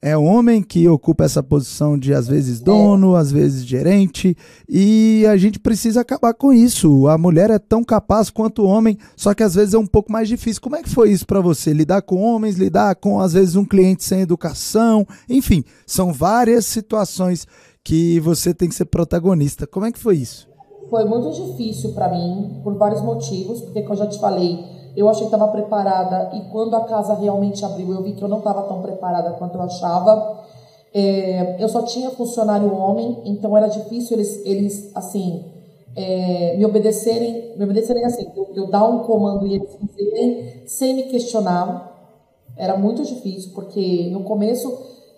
[0.05, 4.37] é homem que ocupa essa posição de às vezes dono, às vezes gerente,
[4.69, 7.09] e a gente precisa acabar com isso.
[7.09, 10.13] A mulher é tão capaz quanto o homem, só que às vezes é um pouco
[10.13, 10.61] mais difícil.
[10.61, 11.73] Como é que foi isso para você?
[11.73, 17.47] Lidar com homens, lidar com às vezes um cliente sem educação, enfim, são várias situações
[17.83, 19.67] que você tem que ser protagonista.
[19.67, 20.47] Como é que foi isso?
[20.91, 25.09] Foi muito difícil para mim, por vários motivos, porque como eu já te falei, eu
[25.09, 28.39] achei que estava preparada e quando a casa realmente abriu, eu vi que eu não
[28.39, 30.45] estava tão preparada quanto eu achava.
[30.93, 35.45] É, eu só tinha funcionário homem, então era difícil eles, eles assim,
[35.97, 40.95] é, me obedecerem, me obedecerem assim, eu, eu dar um comando e eles fazerem sem
[40.95, 41.93] me questionar.
[42.57, 44.73] Era muito difícil, porque no começo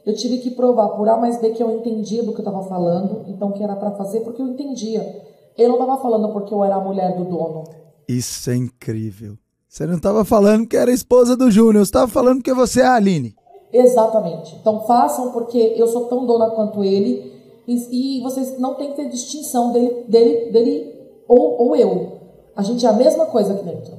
[0.07, 2.62] eu tive que provar por A mais B que eu entendia do que eu estava
[2.62, 5.24] falando, então que era para fazer porque eu entendia.
[5.59, 7.64] Eu não estava falando porque eu era a mulher do dono.
[8.09, 9.37] Isso é incrível.
[9.69, 12.87] Você não estava falando que era esposa do Júnior, você estava falando que você é
[12.87, 13.35] a Aline.
[13.73, 14.57] Exatamente.
[14.57, 17.33] Então façam porque eu sou tão dona quanto ele
[17.67, 20.95] e, e vocês não tem que ter distinção dele, dele, dele
[21.29, 22.12] ou, ou eu.
[22.55, 23.93] A gente é a mesma coisa aqui dentro.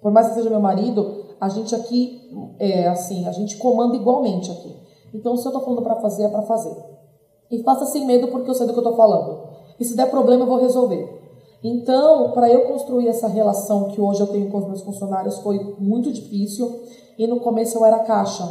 [0.00, 4.50] Por mais que seja meu marido, a gente aqui é assim, a gente comanda igualmente
[4.50, 4.76] aqui.
[5.14, 6.76] Então se eu tô falando para fazer, é para fazer.
[7.50, 9.48] E faça sem medo porque eu sei do que eu tô falando.
[9.80, 11.13] E se der problema, eu vou resolver.
[11.66, 15.74] Então, para eu construir essa relação que hoje eu tenho com os meus funcionários foi
[15.78, 16.82] muito difícil.
[17.16, 18.46] E no começo eu era caixa.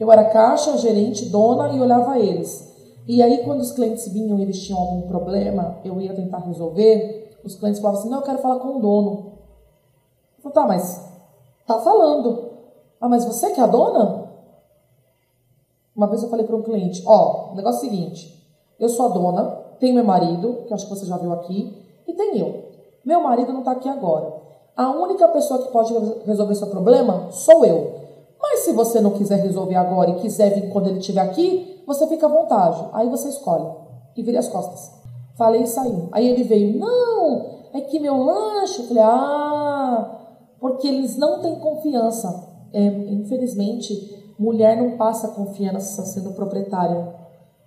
[0.00, 2.74] Eu era caixa, gerente, dona e olhava eles.
[3.06, 7.38] E aí, quando os clientes vinham e eles tinham algum problema, eu ia tentar resolver.
[7.44, 9.32] Os clientes falavam assim: Não, eu quero falar com o dono.
[10.36, 11.08] Eu falei: Tá, mas
[11.68, 12.50] tá falando.
[13.00, 14.24] Ah, mas você que é a dona?
[15.94, 18.44] Uma vez eu falei para um cliente: Ó, o negócio é o seguinte:
[18.80, 19.44] eu sou a dona,
[19.78, 22.64] tenho meu marido, que acho que você já viu aqui, e tem eu.
[23.04, 24.32] Meu marido não está aqui agora.
[24.76, 25.94] A única pessoa que pode
[26.24, 27.94] resolver seu problema sou eu.
[28.40, 32.06] Mas se você não quiser resolver agora e quiser vir quando ele estiver aqui, você
[32.06, 32.84] fica à vontade.
[32.92, 33.66] Aí você escolhe.
[34.16, 34.90] E vire as costas.
[35.36, 36.08] Falei e saí.
[36.12, 38.82] Aí ele veio, não, é que meu lanche.
[38.82, 40.20] Eu falei, ah,
[40.60, 42.48] porque eles não têm confiança.
[42.72, 47.14] É, infelizmente, mulher não passa confiança sendo proprietária.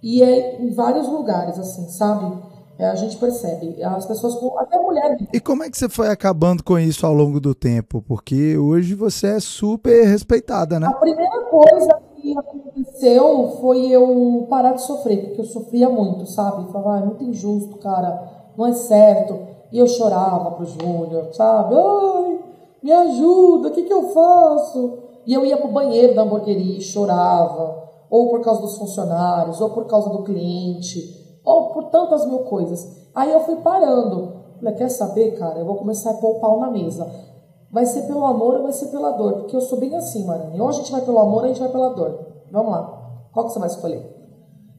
[0.01, 2.37] E é em vários lugares, assim, sabe?
[2.79, 3.83] É, a gente percebe.
[3.83, 5.17] As pessoas, até mulher.
[5.33, 8.03] E como é que você foi acabando com isso ao longo do tempo?
[8.07, 10.87] Porque hoje você é super respeitada, né?
[10.87, 16.71] A primeira coisa que aconteceu foi eu parar de sofrer, porque eu sofria muito, sabe?
[16.71, 19.39] falava, ah, é muito injusto, cara, não é certo.
[19.71, 21.75] E eu chorava pro Júnior, sabe?
[21.75, 22.39] Ai,
[22.83, 24.99] me ajuda, o que, que eu faço?
[25.25, 29.71] E eu ia pro banheiro da hamburgueria e chorava, ou por causa dos funcionários, ou
[29.71, 31.16] por causa do cliente
[31.47, 33.07] ou por tantas mil coisas.
[33.15, 34.33] Aí eu fui parando.
[34.59, 35.59] Falei, quer saber, cara?
[35.59, 37.09] Eu vou começar a pôr o pau na mesa.
[37.71, 39.33] Vai ser pelo amor ou vai ser pela dor?
[39.33, 40.59] Porque eu sou bem assim, Marane.
[40.59, 42.19] Ou a gente vai pelo amor ou a gente vai pela dor.
[42.51, 43.27] Vamos lá.
[43.31, 44.17] Qual que você vai escolher?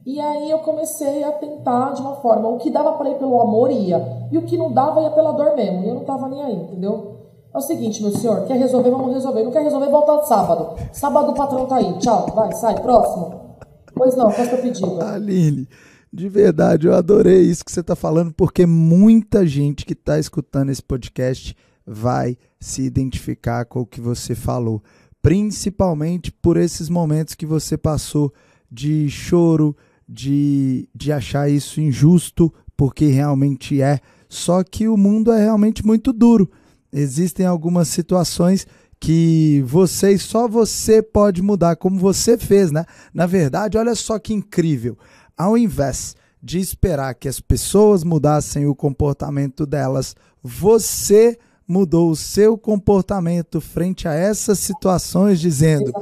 [0.05, 2.47] E aí eu comecei a tentar de uma forma.
[2.49, 4.27] O que dava para ir pelo amor ia.
[4.31, 5.83] E o que não dava ia pela dor mesmo.
[5.83, 7.15] E eu não tava nem aí, entendeu?
[7.53, 9.43] É o seguinte, meu senhor, quer resolver, vamos resolver.
[9.43, 10.75] Não quer resolver, volta sábado.
[10.93, 11.93] Sábado o patrão tá aí.
[11.97, 13.57] Tchau, vai, sai, próximo.
[13.95, 15.01] Pois não, qual é o pedido?
[15.01, 15.67] Aline,
[16.11, 20.71] de verdade, eu adorei isso que você está falando, porque muita gente que está escutando
[20.71, 21.55] esse podcast
[21.85, 24.83] vai se identificar com o que você falou,
[25.21, 28.33] principalmente por esses momentos que você passou
[28.71, 29.75] de choro,
[30.07, 33.99] de, de achar isso injusto, porque realmente é.
[34.27, 36.49] Só que o mundo é realmente muito duro.
[36.91, 38.65] Existem algumas situações
[38.99, 42.85] que você só você pode mudar, como você fez, né?
[43.13, 44.97] Na verdade, olha só que incrível
[45.39, 50.13] ao invés de esperar que as pessoas mudassem o comportamento delas,
[50.43, 55.93] você mudou o seu comportamento frente a essas situações, dizendo: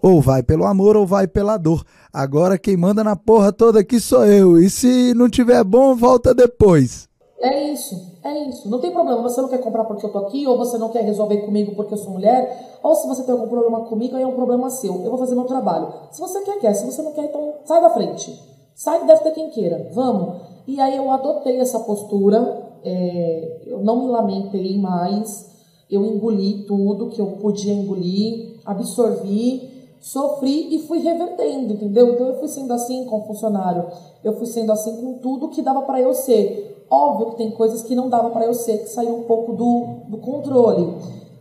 [0.00, 1.84] ou vai pelo amor ou vai pela dor.
[2.10, 4.58] Agora quem manda na porra toda aqui sou eu.
[4.58, 7.06] E se não tiver bom, volta depois.
[7.38, 8.66] É isso, é isso.
[8.70, 9.20] Não tem problema.
[9.20, 11.92] Você não quer comprar porque eu tô aqui, ou você não quer resolver comigo porque
[11.92, 14.94] eu sou mulher, ou se você tem algum problema comigo, aí é um problema seu.
[15.04, 15.92] Eu vou fazer meu trabalho.
[16.10, 16.74] Se você quer, quer.
[16.74, 18.55] Se você não quer, então sai da frente.
[18.76, 20.42] Sai deve ter quem queira, vamos.
[20.68, 25.50] E aí eu adotei essa postura, é, eu não me lamentei mais,
[25.90, 32.12] eu engoli tudo que eu podia engolir, absorvi, sofri e fui revertendo, entendeu?
[32.12, 33.86] Então eu fui sendo assim com o funcionário,
[34.22, 36.84] eu fui sendo assim com tudo que dava para eu ser.
[36.90, 40.10] Óbvio que tem coisas que não dava para eu ser, que saiu um pouco do,
[40.10, 40.98] do controle.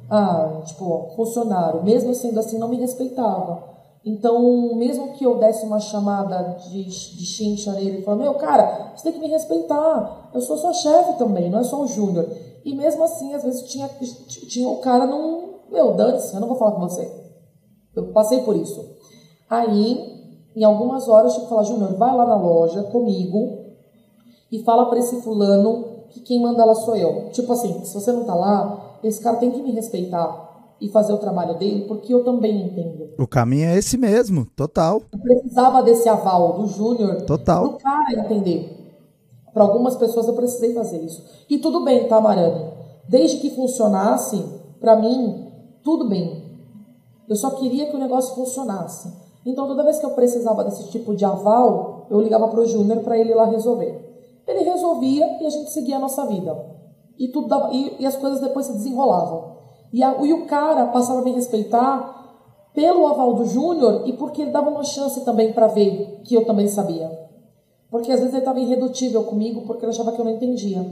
[0.09, 3.74] Ah, tipo, funcionário, mesmo sendo assim, não me respeitava.
[4.05, 9.03] Então, mesmo que eu desse uma chamada de, de chincha nele, falando, meu, cara, você
[9.03, 12.29] tem que me respeitar, eu sou sua chefe também, não é só o júnior.
[12.63, 13.89] E mesmo assim, às vezes tinha,
[14.47, 17.11] tinha o cara não, meu, dane-se, eu não vou falar com você.
[17.95, 18.85] Eu passei por isso.
[19.49, 23.65] Aí, em algumas horas, eu tive que falar, Júnior, vai lá na loja comigo
[24.51, 27.31] e fala para esse fulano que quem manda lá sou eu.
[27.31, 30.44] Tipo assim, se você não tá lá, esse cara tem que me respeitar
[30.79, 33.09] e fazer o trabalho dele, porque eu também entendo.
[33.17, 35.01] O caminho é esse mesmo, total.
[35.11, 37.69] Eu precisava desse aval do Júnior total.
[37.69, 38.85] pro cara entender.
[39.53, 41.23] Para algumas pessoas eu precisei fazer isso.
[41.49, 42.21] E tudo bem, tá?
[43.07, 44.43] Desde que funcionasse,
[44.79, 45.47] para mim,
[45.81, 46.43] tudo bem.
[47.27, 49.11] Eu só queria que o negócio funcionasse.
[49.45, 52.99] Então, toda vez que eu precisava desse tipo de aval, eu ligava para o Júnior
[52.99, 54.03] para ele ir lá resolver.
[54.47, 56.55] Ele resolvia e a gente seguia a nossa vida.
[57.17, 59.55] E, tudo dava, e, e as coisas depois se desenrolavam.
[59.95, 64.41] E, a, e o cara passava a me respeitar pelo aval do Júnior e porque
[64.41, 67.09] ele dava uma chance também para ver que eu também sabia.
[67.89, 70.85] Porque às vezes ele estava irredutível comigo porque ele achava que eu não entendia.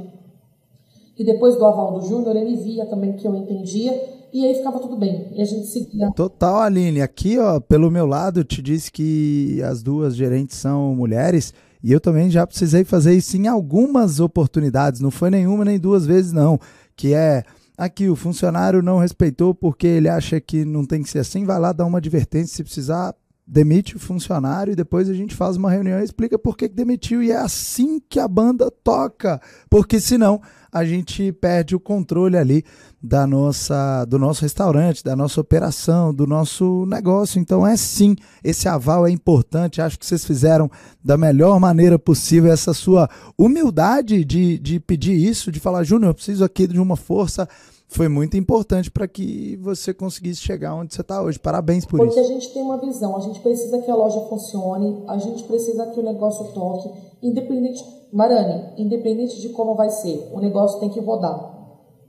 [1.20, 3.92] E depois do aval do Júnior, ele via também que eu entendia
[4.32, 5.28] e aí ficava tudo bem.
[5.34, 6.10] E a gente seguia.
[6.16, 7.02] Total, Aline.
[7.02, 11.54] Aqui, ó, pelo meu lado, te disse que as duas gerentes são mulheres.
[11.84, 15.02] E eu também já precisei fazer isso em algumas oportunidades.
[15.02, 16.58] Não foi nenhuma nem duas vezes, não.
[16.96, 17.44] Que é
[17.84, 21.60] Aqui, o funcionário não respeitou porque ele acha que não tem que ser assim, vai
[21.60, 23.14] lá dar uma advertência se precisar,
[23.46, 27.22] demite o funcionário e depois a gente faz uma reunião e explica por que demitiu.
[27.22, 32.64] E é assim que a banda toca, porque senão a gente perde o controle ali
[33.02, 37.38] da nossa, do nosso restaurante, da nossa operação, do nosso negócio.
[37.38, 39.82] Então é sim, esse aval é importante.
[39.82, 40.72] Acho que vocês fizeram
[41.04, 46.16] da melhor maneira possível essa sua humildade de, de pedir isso, de falar, Júnior, eu
[46.16, 47.46] preciso aqui de uma força
[47.94, 51.40] foi muito importante para que você conseguisse chegar onde você está hoje.
[51.40, 52.20] Parabéns por Porque isso.
[52.20, 55.44] Porque a gente tem uma visão, a gente precisa que a loja funcione, a gente
[55.44, 56.90] precisa que o negócio toque,
[57.22, 61.54] independente, Marane, independente de como vai ser, o negócio tem que rodar.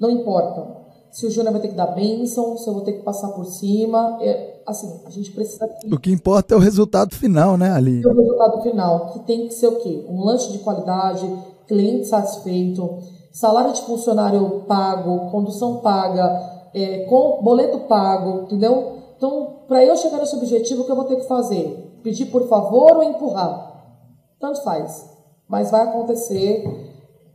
[0.00, 3.02] Não importa se o Júnior vai ter que dar bênção, se eu vou ter que
[3.02, 4.18] passar por cima.
[4.20, 5.68] É, assim, a gente precisa.
[5.92, 8.04] O que importa é o resultado final, né, Ali?
[8.04, 10.04] O resultado final, que tem que ser o quê?
[10.08, 11.24] Um lanche de qualidade,
[11.68, 12.98] cliente satisfeito
[13.34, 18.98] salário de funcionário pago, condução paga, é, com boleto pago, entendeu?
[19.16, 21.98] Então, para eu chegar nesse objetivo, o que eu vou ter que fazer?
[22.02, 23.92] Pedir por favor ou empurrar?
[24.38, 25.10] Tanto faz.
[25.48, 26.64] Mas vai acontecer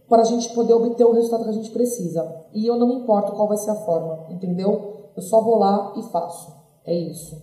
[0.08, 2.46] para a gente poder obter o resultado que a gente precisa.
[2.54, 5.12] E eu não me importo qual vai ser a forma, entendeu?
[5.16, 6.54] Eu só vou lá e faço.
[6.86, 7.36] É isso.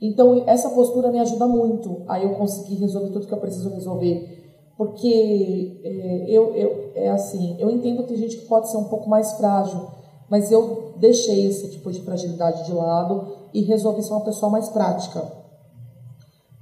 [0.00, 4.37] Então, essa postura me ajuda muito a eu conseguir resolver tudo que eu preciso resolver
[4.78, 8.84] porque é, eu, eu, é assim, eu entendo que tem gente que pode ser um
[8.84, 9.88] pouco mais frágil,
[10.30, 14.68] mas eu deixei esse tipo de fragilidade de lado e resolvi ser uma pessoa mais
[14.68, 15.20] prática.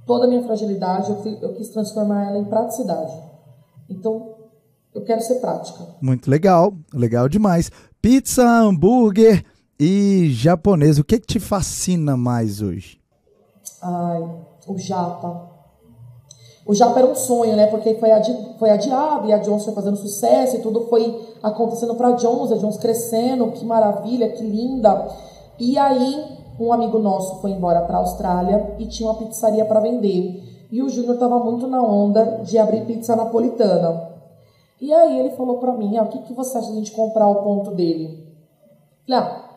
[0.07, 3.13] Toda a minha fragilidade eu, eu quis transformar ela em praticidade.
[3.87, 4.33] Então,
[4.95, 5.85] eu quero ser prática.
[6.01, 7.69] Muito legal, legal demais.
[8.01, 9.45] Pizza, hambúrguer
[9.79, 12.99] e japonês, o que, que te fascina mais hoje?
[13.79, 14.27] Ai,
[14.65, 15.56] o japa
[16.67, 17.67] o Japa era um sonho, né?
[17.67, 21.95] Porque foi, adi foi adiado e a Jones foi fazendo sucesso e tudo foi acontecendo
[21.95, 25.07] para Jones, a Jones crescendo, que maravilha, que linda.
[25.57, 29.79] E aí, um amigo nosso foi embora para a Austrália e tinha uma pizzaria para
[29.79, 30.43] vender.
[30.69, 34.11] E o Júnior estava muito na onda de abrir pizza napolitana.
[34.81, 36.91] E aí ele falou para mim, ah, o que, que você acha de a gente
[36.91, 38.27] comprar o ponto dele?
[39.07, 39.49] Falei, ah,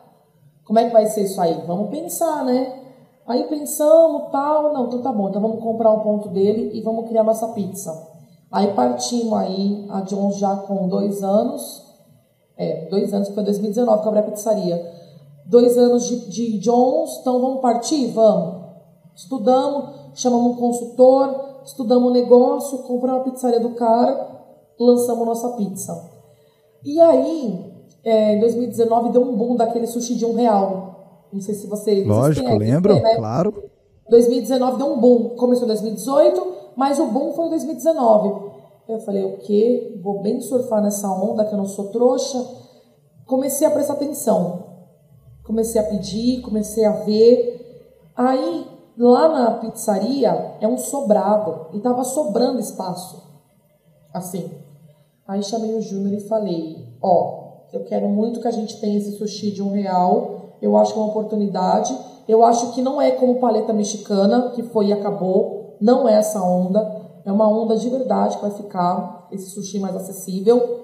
[0.63, 1.61] como é que vai ser isso aí?
[1.67, 2.80] Vamos pensar, né?
[3.31, 7.07] Aí pensamos, tal, não, então tá bom, então vamos comprar um ponto dele e vamos
[7.07, 8.09] criar nossa pizza.
[8.51, 11.81] Aí partimos aí, a Jones já com dois anos,
[12.57, 14.93] é, dois anos, foi 2019 que eu abri a pizzaria.
[15.45, 18.07] Dois anos de, de então vamos partir?
[18.07, 18.65] Vamos.
[19.15, 24.27] Estudamos, chamamos um consultor, estudamos o negócio, compramos a pizzaria do cara,
[24.77, 26.11] lançamos nossa pizza.
[26.83, 27.73] E aí,
[28.03, 30.90] é, em 2019, deu um boom daquele sushi de um real.
[31.31, 32.03] Não sei se você.
[32.03, 33.15] Lógico, lembro, né?
[33.15, 33.71] claro.
[34.09, 35.29] 2019 deu um boom.
[35.37, 38.51] Começou em 2018, mas o boom foi em 2019.
[38.87, 39.97] Eu falei, o quê?
[40.03, 42.45] Vou bem surfar nessa onda, que eu não sou trouxa.
[43.25, 44.71] Comecei a prestar atenção.
[45.43, 48.11] Comecei a pedir, comecei a ver.
[48.15, 48.67] Aí,
[48.97, 51.67] lá na pizzaria, é um sobrado.
[51.73, 53.23] E tava sobrando espaço.
[54.13, 54.51] Assim.
[55.25, 59.13] Aí chamei o Júnior e falei, ó, eu quero muito que a gente tenha esse
[59.13, 61.97] sushi de um real eu acho que é uma oportunidade.
[62.27, 65.75] Eu acho que não é como paleta mexicana, que foi e acabou.
[65.81, 67.01] Não é essa onda.
[67.25, 70.81] É uma onda de verdade que vai ficar esse sushi mais acessível.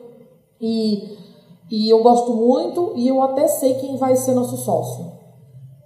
[0.60, 1.18] E,
[1.70, 5.18] e eu gosto muito e eu até sei quem vai ser nosso sócio.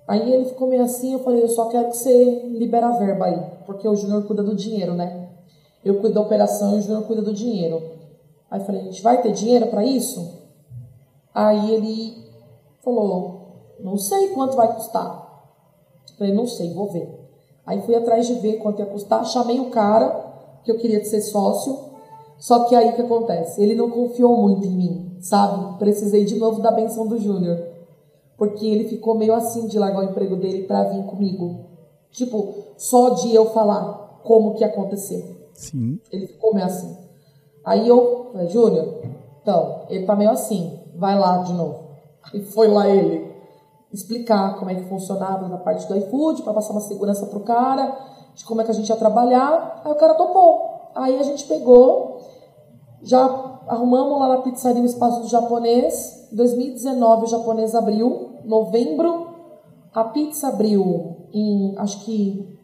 [0.08, 3.26] Aí ele ficou meio assim, eu falei, eu só quero que você libere a verba
[3.26, 5.30] aí, porque o Júnior cuida do dinheiro, né?
[5.86, 7.82] Eu cuido da operação e o Júnior cuida do dinheiro.
[8.50, 10.42] Aí eu falei, a gente vai ter dinheiro para isso?
[11.34, 12.18] Aí ele
[12.84, 13.51] falou,
[13.84, 15.30] não sei quanto vai custar.
[16.18, 17.10] Falei, não sei, vou ver.
[17.66, 20.32] Aí fui atrás de ver quanto ia custar, chamei o cara,
[20.64, 21.92] que eu queria ser sócio,
[22.38, 23.62] só que aí o que acontece?
[23.62, 25.78] Ele não confiou muito em mim, sabe?
[25.78, 27.60] Precisei de novo da benção do Júnior.
[28.38, 31.66] Porque ele ficou meio assim de largar o emprego dele para vir comigo.
[32.10, 35.50] Tipo, só de eu falar como que ia acontecer.
[35.54, 36.00] Sim.
[36.12, 36.98] Ele ficou meio assim.
[37.64, 39.02] Aí eu falei, Júnior,
[39.42, 41.80] então, ele tá meio assim, vai lá de novo.
[42.24, 43.31] Aí foi lá ele
[43.94, 47.98] explicar como é que funcionava na parte do iFood, para passar uma segurança pro cara,
[48.34, 49.82] de como é que a gente ia trabalhar.
[49.84, 50.92] Aí o cara topou.
[50.96, 52.20] Aí a gente pegou,
[53.02, 53.20] já
[53.68, 56.30] arrumamos lá na pizzaria o espaço do japonês.
[56.32, 59.32] Em 2019 o japonês abriu, novembro
[59.94, 62.58] a pizza abriu em acho que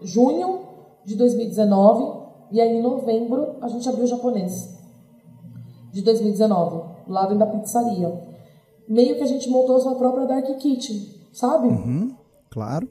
[0.00, 0.60] junho
[1.04, 4.74] de 2019 e aí em novembro a gente abriu o japonês
[5.90, 8.33] de 2019, lá dentro da pizzaria.
[8.88, 11.68] Meio que a gente montou a sua própria Dark Kitchen, sabe?
[11.68, 12.14] Uhum,
[12.50, 12.88] claro.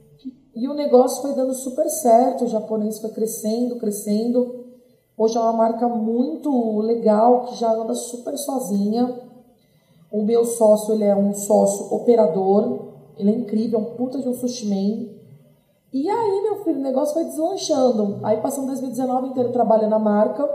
[0.54, 4.64] E o negócio foi dando super certo, o japonês foi crescendo, crescendo.
[5.16, 9.14] Hoje é uma marca muito legal, que já anda super sozinha.
[10.10, 14.28] O meu sócio, ele é um sócio operador, ele é incrível, é um puta de
[14.28, 15.08] um sushi man.
[15.92, 18.18] E aí, meu filho, o negócio foi deslanchando.
[18.22, 20.48] Aí passamos 2019 inteiro trabalhando na marca.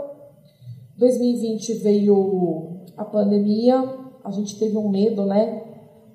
[0.96, 3.82] 2020 veio a pandemia,
[4.24, 5.64] a gente teve um medo, né?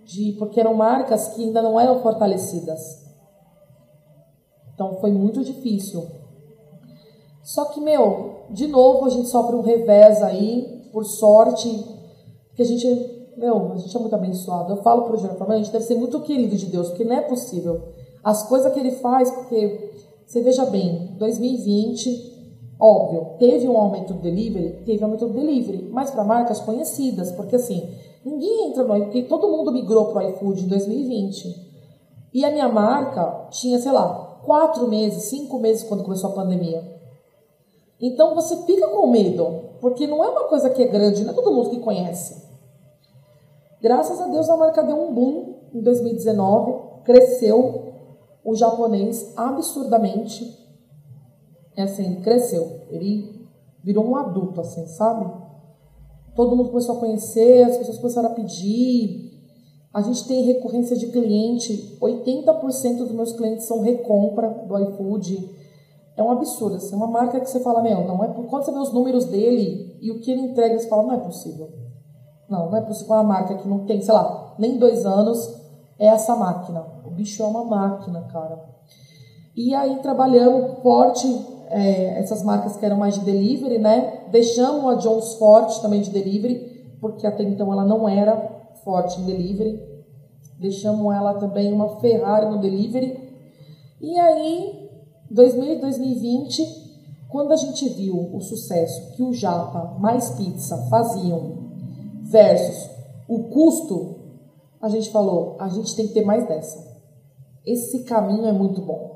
[0.03, 3.03] De, porque eram marcas que ainda não eram fortalecidas.
[4.73, 6.05] Então foi muito difícil.
[7.41, 11.69] Só que, meu, de novo a gente sofre um revés aí, por sorte,
[12.55, 12.87] que a gente,
[13.37, 14.73] meu, a gente é muito abençoado.
[14.73, 17.21] Eu falo pro Júnior, a gente deve ser muito querido de Deus, porque não é
[17.21, 17.81] possível.
[18.23, 19.91] As coisas que ele faz, porque
[20.25, 22.34] você veja bem, 2020,
[22.79, 27.31] óbvio, teve um aumento do delivery, teve um aumento do delivery, mas para marcas conhecidas,
[27.31, 27.89] porque assim,
[28.23, 31.65] ninguém entra no porque todo mundo migrou pro iFood em 2020.
[32.33, 36.83] E a minha marca tinha, sei lá, quatro meses, cinco meses quando começou a pandemia.
[37.99, 41.35] Então você fica com medo, porque não é uma coisa que é grande, não é
[41.35, 42.43] todo mundo que conhece.
[43.81, 47.93] Graças a Deus a marca deu um boom em 2019, cresceu
[48.43, 50.64] o japonês absurdamente.
[51.75, 52.81] É assim, cresceu.
[52.89, 53.47] Ele
[53.83, 55.31] virou um adulto, assim, sabe?
[56.35, 59.25] Todo mundo começou a conhecer, as pessoas começaram a pedir,
[59.93, 65.49] a gente tem recorrência de cliente, 80% dos meus clientes são recompra do iFood.
[66.17, 68.79] É um absurdo, assim, uma marca que você fala, meu, não é quando você vê
[68.79, 71.69] os números dele e o que ele entrega, você fala, não é possível.
[72.49, 75.55] Não, não é possível uma marca que não tem, sei lá, nem dois anos,
[75.97, 76.85] é essa máquina.
[77.05, 78.61] O bicho é uma máquina, cara.
[79.55, 81.27] E aí trabalhamos forte
[81.69, 84.25] é, essas marcas que eram mais de delivery, né?
[84.31, 88.35] Deixamos a Jones forte também de delivery, porque até então ela não era
[88.83, 89.81] forte em delivery.
[90.59, 93.19] Deixamos ela também uma Ferrari no delivery.
[93.99, 94.89] E aí,
[95.29, 96.85] 2020,
[97.29, 101.65] quando a gente viu o sucesso que o Japa mais pizza faziam
[102.23, 102.89] versus
[103.27, 104.15] o custo,
[104.81, 106.95] a gente falou, a gente tem que ter mais dessa.
[107.65, 109.14] Esse caminho é muito bom.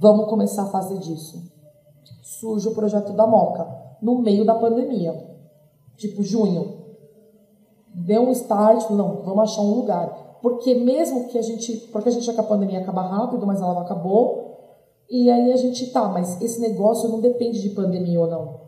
[0.00, 1.52] Vamos começar a fazer disso.
[2.22, 3.68] Surge o projeto da Moca,
[4.00, 5.12] no meio da pandemia.
[5.98, 6.80] Tipo, junho
[7.94, 10.38] deu um start, não, vamos achar um lugar.
[10.40, 13.60] Porque mesmo que a gente, porque a gente acha que a pandemia acaba rápido, mas
[13.60, 14.56] ela não acabou,
[15.10, 18.60] e aí a gente tá, mas esse negócio não depende de pandemia ou não.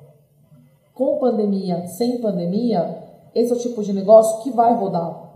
[0.93, 5.33] Com pandemia, sem pandemia, esse é o tipo de negócio que vai rodar.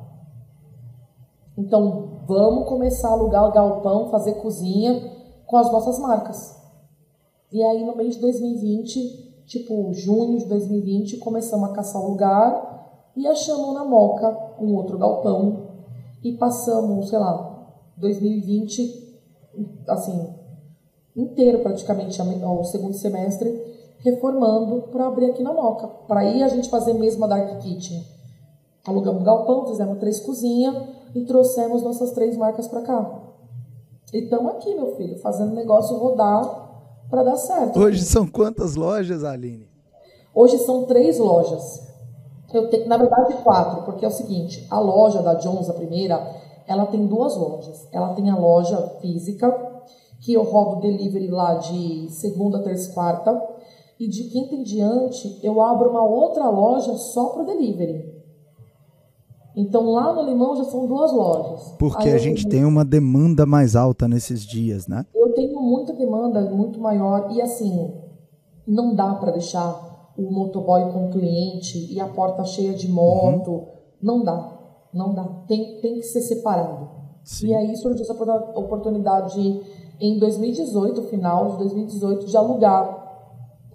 [1.56, 5.15] Então, vamos começar a alugar galpão, fazer cozinha
[5.46, 6.56] com as nossas marcas.
[7.52, 13.10] E aí, no mês de 2020, tipo junho de 2020, começamos a caçar o lugar
[13.16, 15.68] e achamos na Moca um outro galpão
[16.22, 19.20] e passamos, sei lá, 2020,
[19.88, 20.34] assim,
[21.16, 23.48] inteiro praticamente, o segundo semestre,
[24.00, 25.86] reformando para abrir aqui na Moca.
[25.86, 28.04] Para aí a gente fazer mesmo a Dark Kitchen.
[28.86, 30.76] Alugamos um galpão, fizemos três cozinhas
[31.14, 33.25] e trouxemos nossas três marcas para cá.
[34.12, 37.78] E estamos aqui, meu filho, fazendo o negócio rodar para dar certo.
[37.78, 39.68] Hoje são quantas lojas, Aline?
[40.32, 41.84] Hoje são três lojas.
[42.54, 46.24] Eu tenho, na verdade, quatro, porque é o seguinte: a loja da Jones, a primeira,
[46.68, 47.88] ela tem duas lojas.
[47.90, 49.52] Ela tem a loja física,
[50.20, 53.56] que eu rodo delivery lá de segunda, terça e quarta.
[53.98, 58.15] E de quinta em diante, eu abro uma outra loja só para delivery.
[59.56, 61.74] Então lá no Limão já são duas lojas.
[61.78, 65.06] Porque Aí a gente tem uma demanda mais alta nesses dias, né?
[65.14, 67.30] Eu tenho muita demanda, muito maior.
[67.32, 67.90] E assim,
[68.66, 73.50] não dá para deixar o motoboy com o cliente e a porta cheia de moto.
[73.50, 73.66] Uhum.
[74.02, 74.58] Não dá.
[74.92, 75.24] Não dá.
[75.48, 76.90] Tem, tem que ser separado.
[77.24, 77.48] Sim.
[77.48, 78.12] E aí surgiu essa
[78.54, 79.62] oportunidade
[79.98, 83.04] em 2018, final de 2018, de alugar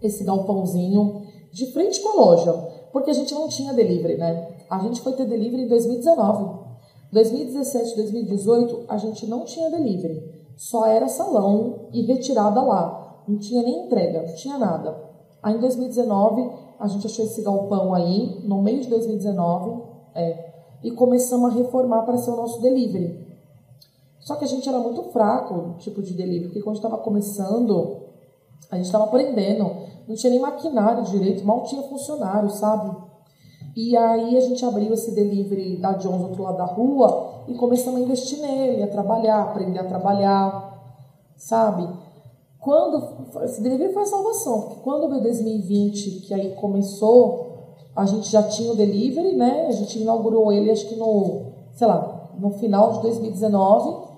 [0.02, 2.54] esse galpãozinho de frente com a loja.
[2.94, 4.48] Porque a gente não tinha delivery, né?
[4.72, 6.62] A gente foi ter delivery em 2019.
[7.12, 10.24] 2017, 2018, a gente não tinha delivery.
[10.56, 13.22] Só era salão e retirada lá.
[13.28, 14.98] Não tinha nem entrega, não tinha nada.
[15.44, 16.50] Aí em 2019,
[16.80, 19.84] a gente achou esse galpão aí, no meio de 2019,
[20.16, 23.28] é, e começamos a reformar para ser o nosso delivery.
[24.22, 28.04] Só que a gente era muito fraco, tipo de delivery, porque quando estava começando,
[28.72, 29.70] a gente estava aprendendo,
[30.08, 33.11] não tinha nem maquinário direito, mal tinha funcionário, sabe?
[33.76, 37.54] E aí a gente abriu esse delivery da Jones do outro lado da rua e
[37.54, 40.98] começamos a investir nele, a trabalhar, aprender a trabalhar,
[41.38, 41.88] sabe?
[42.60, 48.30] Quando esse delivery foi a salvação, porque quando veio 2020, que aí começou, a gente
[48.30, 49.68] já tinha o delivery, né?
[49.68, 54.12] A gente inaugurou ele acho que no, sei lá, no final de 2019.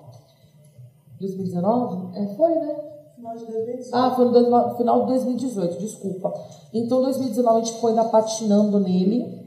[1.20, 2.18] 2019?
[2.18, 2.76] É, foi, né?
[3.16, 3.90] Final de 2018.
[3.94, 6.34] Ah, foi no final de 2018, desculpa.
[6.74, 9.43] Então, 2019 a gente foi ainda patinando nele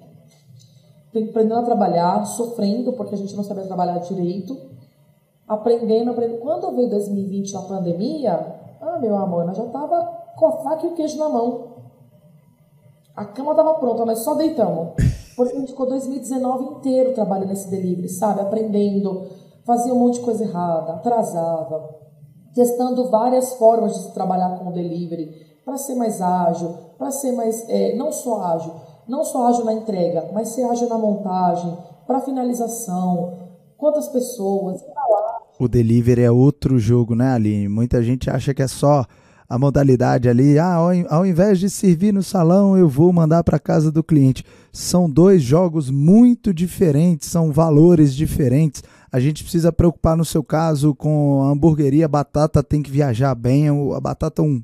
[1.09, 4.57] aprendendo a trabalhar, sofrendo porque a gente não sabia trabalhar direito,
[5.47, 6.41] aprendendo, aprendendo.
[6.41, 10.05] Quando veio 2020 a pandemia, ah, meu amor, nós já tava
[10.37, 11.77] com a faca e o queijo na mão.
[13.15, 14.95] A cama tava pronta, nós só deitamos.
[15.37, 18.41] Porque a gente ficou 2019 inteiro trabalhando nesse delivery, sabe?
[18.41, 19.27] Aprendendo,
[19.65, 21.95] fazia um monte de coisa errada, atrasava,
[22.55, 27.69] testando várias formas de trabalhar com o delivery para ser mais ágil, para ser mais,
[27.69, 28.73] é, não só ágil,
[29.09, 31.77] não só ágil na entrega, mas ser ágil na montagem,
[32.07, 33.33] para finalização,
[33.77, 34.85] quantas pessoas,
[35.59, 37.69] O delivery é outro jogo, né, Aline?
[37.69, 39.05] Muita gente acha que é só
[39.49, 40.75] a modalidade ali, ah,
[41.09, 44.45] ao, invés de servir no salão, eu vou mandar para casa do cliente.
[44.73, 48.83] São dois jogos muito diferentes, são valores diferentes.
[49.11, 53.35] A gente precisa preocupar no seu caso com a hamburgueria, a batata tem que viajar
[53.37, 54.63] bem, a batata é um,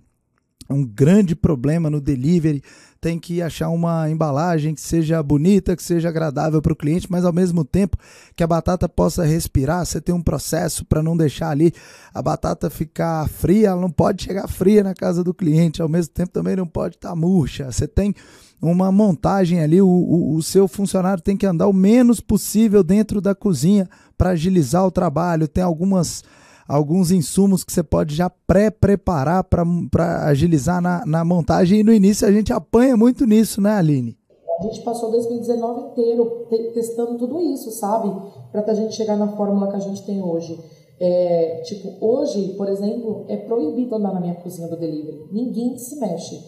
[0.68, 2.60] é um grande problema no delivery
[3.02, 7.24] tem que achar uma embalagem que seja bonita, que seja agradável para o cliente, mas
[7.24, 7.96] ao mesmo tempo
[8.36, 11.74] que a batata possa respirar, você tem um processo para não deixar ali
[12.14, 16.14] a batata ficar fria, ela não pode chegar fria na casa do cliente, ao mesmo
[16.14, 17.72] tempo também não pode estar tá murcha.
[17.72, 18.14] Você tem
[18.60, 23.20] uma montagem ali, o, o, o, seu funcionário tem que andar o menos possível dentro
[23.20, 25.48] da cozinha para agilizar o trabalho.
[25.48, 26.22] Tem algumas
[26.66, 31.80] alguns insumos que você pode já pré-preparar para agilizar na, na montagem.
[31.80, 34.16] E no início a gente apanha muito nisso, né, Aline?
[34.58, 38.12] A gente passou 2019 inteiro te testando tudo isso, sabe?
[38.52, 40.58] Para a gente chegar na fórmula que a gente tem hoje.
[41.00, 45.26] É, tipo, hoje, por exemplo, é proibido andar na minha cozinha do delivery.
[45.32, 46.40] Ninguém se mexe.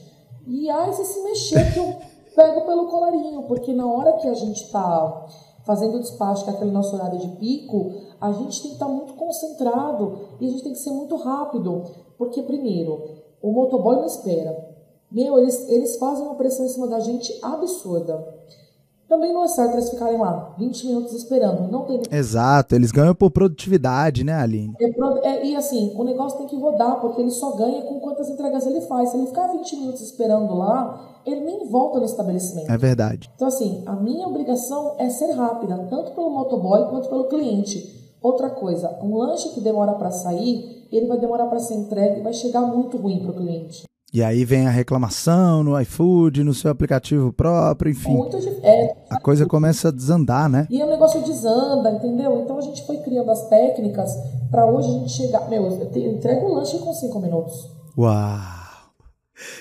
[0.46, 1.96] E ai, se se mexer, que eu
[2.36, 5.26] pego pelo colarinho, porque na hora que a gente tá
[5.64, 8.88] fazendo o despacho, que é aquele nosso horário de pico, a gente tem que estar
[8.88, 11.84] muito concentrado e a gente tem que ser muito rápido.
[12.16, 14.72] Porque, primeiro, o motoboy não espera.
[15.10, 18.26] Meu, eles, eles fazem uma pressão em cima da gente absurda.
[19.14, 21.70] Também não é certo eles ficarem lá 20 minutos esperando.
[21.70, 22.02] Não tem...
[22.10, 24.74] Exato, eles ganham por produtividade, né, Aline?
[24.80, 28.28] É, é, e assim, o negócio tem que rodar, porque ele só ganha com quantas
[28.28, 29.10] entregas ele faz.
[29.10, 32.68] Se ele ficar 20 minutos esperando lá, ele nem volta no estabelecimento.
[32.68, 33.30] É verdade.
[33.36, 38.16] Então, assim, a minha obrigação é ser rápida, tanto pelo motoboy quanto pelo cliente.
[38.20, 42.24] Outra coisa, um lanche que demora para sair, ele vai demorar para ser entregue e
[42.24, 43.84] vai chegar muito ruim para o cliente.
[44.14, 48.12] E aí vem a reclamação no iFood, no seu aplicativo próprio, enfim.
[48.12, 50.68] Muito é, a coisa começa a desandar, né?
[50.70, 52.40] E o negócio desanda, entendeu?
[52.40, 54.16] Então a gente foi criando as técnicas
[54.52, 55.50] para hoje a gente chegar.
[55.50, 57.68] Meu, eu entrego o lanche com cinco minutos.
[57.98, 58.64] Uau!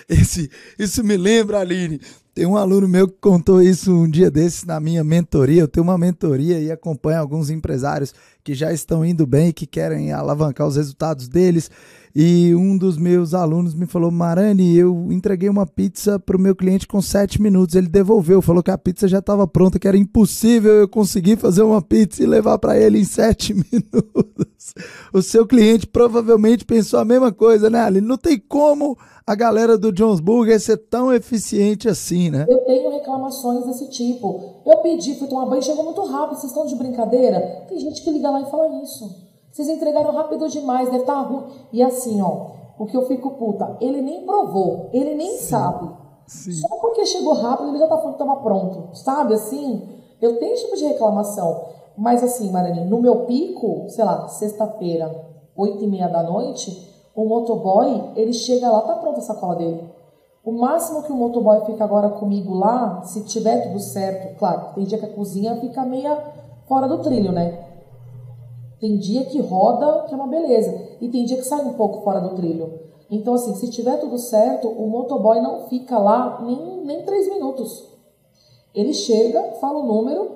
[0.08, 2.00] Esse, isso me lembra, Aline.
[2.36, 5.62] Tem um aluno meu que contou isso um dia desses na minha mentoria.
[5.62, 9.68] Eu tenho uma mentoria e acompanho alguns empresários que já estão indo bem e que
[9.68, 11.70] querem alavancar os resultados deles.
[12.16, 16.56] E um dos meus alunos me falou: Marani, eu entreguei uma pizza para o meu
[16.56, 17.74] cliente com sete minutos.
[17.74, 21.64] Ele devolveu, falou que a pizza já estava pronta, que era impossível eu conseguir fazer
[21.64, 24.76] uma pizza e levar para ele em sete minutos.
[25.12, 28.00] O seu cliente provavelmente pensou a mesma coisa, né, Ali?
[28.00, 28.96] Não tem como
[29.26, 32.46] a galera do Jones Burger ser tão eficiente assim, né?
[32.48, 34.62] Eu tenho reclamações desse tipo.
[34.66, 37.66] Eu pedi, fui tomar banho, chegou muito rápido, vocês estão de brincadeira?
[37.68, 39.33] Tem gente que liga lá e fala isso.
[39.54, 41.44] Vocês entregaram rápido demais, deve estar tá ruim.
[41.72, 45.46] E assim, ó, porque eu fico puta, ele nem provou, ele nem Sim.
[45.46, 45.92] sabe.
[46.26, 46.54] Sim.
[46.54, 48.98] Só porque chegou rápido, ele já tá falando que tava pronto.
[48.98, 49.88] Sabe, assim?
[50.20, 51.66] Eu tenho esse tipo de reclamação.
[51.96, 55.24] Mas assim, Marani, no meu pico, sei lá, sexta-feira,
[55.56, 59.88] oito e meia da noite, o motoboy, ele chega lá, tá pronta a sacola dele.
[60.44, 64.84] O máximo que o motoboy fica agora comigo lá, se tiver tudo certo, claro, tem
[64.84, 66.18] dia que a cozinha fica meia
[66.68, 67.73] fora do trilho, né?
[68.84, 72.02] Tem dia que roda, que é uma beleza, e tem dia que sai um pouco
[72.02, 72.82] fora do trilho.
[73.10, 77.88] Então, assim, se tiver tudo certo, o motoboy não fica lá nem, nem três minutos.
[78.76, 80.30] Ele chega, fala o número,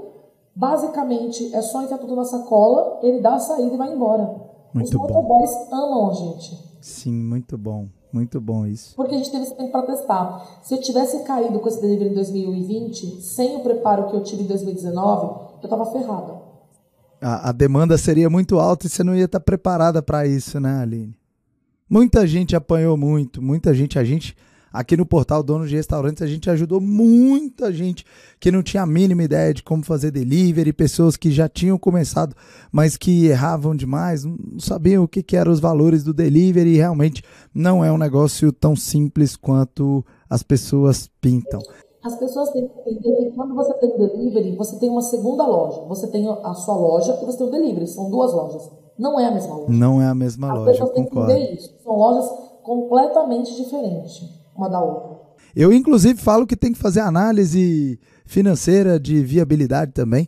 [0.55, 4.39] basicamente é só entrar tudo na sacola, ele dá a saída e vai embora.
[4.73, 5.75] Muito Os motoboys bom.
[5.75, 6.57] amam a gente.
[6.79, 7.87] Sim, muito bom.
[8.13, 8.95] Muito bom isso.
[8.95, 10.59] Porque a gente teve esse tempo para testar.
[10.61, 14.43] Se eu tivesse caído com esse delivery em 2020, sem o preparo que eu tive
[14.43, 15.25] em 2019,
[15.61, 16.36] eu estava ferrada.
[17.21, 20.81] A, a, demanda seria muito alta e você não ia estar preparada para isso, né,
[20.81, 21.15] Aline?
[21.89, 24.35] Muita gente apanhou muito, muita gente, a gente
[24.71, 28.05] Aqui no portal Donos de Restaurantes a gente ajudou muita gente
[28.39, 32.35] que não tinha a mínima ideia de como fazer delivery, pessoas que já tinham começado,
[32.71, 36.77] mas que erravam demais, não sabiam o que, que eram os valores do delivery e
[36.77, 41.61] realmente não é um negócio tão simples quanto as pessoas pintam.
[42.07, 45.81] As pessoas têm que entender que quando você tem delivery, você tem uma segunda loja.
[45.89, 47.85] Você tem a sua loja e você tem o delivery.
[47.85, 48.71] São duas lojas.
[48.97, 49.73] Não é a mesma loja.
[49.73, 51.27] Não é a mesma As loja, pessoas têm concordo.
[51.27, 51.69] que entender isso.
[51.83, 52.29] São lojas
[52.63, 54.23] completamente diferentes
[54.55, 55.17] uma da outra.
[55.55, 60.27] Eu, inclusive, falo que tem que fazer análise financeira de viabilidade também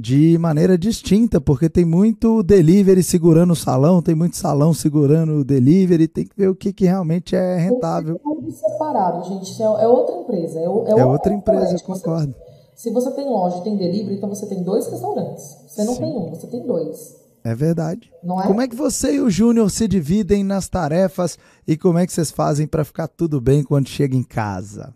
[0.00, 5.44] de maneira distinta, porque tem muito delivery segurando o salão, tem muito salão segurando o
[5.44, 8.18] delivery, tem que ver o que, que realmente é rentável.
[8.18, 9.62] Tudo separado, gente.
[9.62, 10.58] É, é outra empresa.
[10.58, 12.34] É, é, é outra empresa, eu concordo.
[12.74, 15.58] Você, se você tem loja e tem delivery, então você tem dois restaurantes.
[15.68, 16.00] Você não Sim.
[16.00, 17.20] tem um, você tem dois.
[17.44, 18.10] É verdade.
[18.22, 18.46] É?
[18.46, 22.12] Como é que você e o Júnior se dividem nas tarefas e como é que
[22.12, 24.94] vocês fazem para ficar tudo bem quando chega em casa?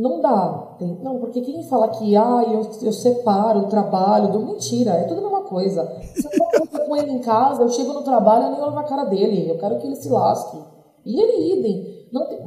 [0.00, 0.76] Não dá.
[0.78, 4.40] Tem, não, porque quem fala que ah, eu, eu separo o trabalho do.
[4.40, 5.84] Mentira, é tudo a mesma coisa.
[6.14, 9.04] Se eu com ele em casa, eu chego no trabalho e nem olho na cara
[9.04, 9.50] dele.
[9.50, 10.58] Eu quero que ele se lasque.
[11.04, 12.08] E ele idem.
[12.10, 12.40] Não tem.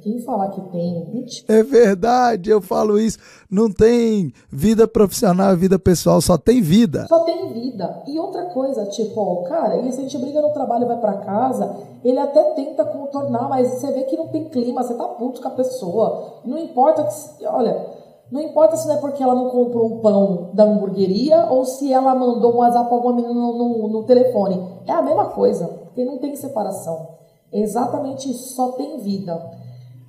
[0.00, 1.24] Quem falar que tem.
[1.48, 3.18] É verdade, eu falo isso.
[3.50, 7.06] Não tem vida profissional, vida pessoal, só tem vida.
[7.08, 8.02] Só tem vida.
[8.06, 11.18] E outra coisa, tipo, cara, e se a gente briga no trabalho e vai para
[11.18, 15.40] casa, ele até tenta contornar, mas você vê que não tem clima, você tá puto
[15.40, 16.40] com a pessoa.
[16.44, 17.46] Não importa que.
[17.46, 17.98] Olha.
[18.30, 21.90] Não importa se não é porque ela não comprou um pão da hamburgueria ou se
[21.90, 24.62] ela mandou um WhatsApp para alguma menina no, no, no telefone.
[24.86, 27.08] É a mesma coisa, porque não tem separação.
[27.50, 29.34] É exatamente isso, só tem vida.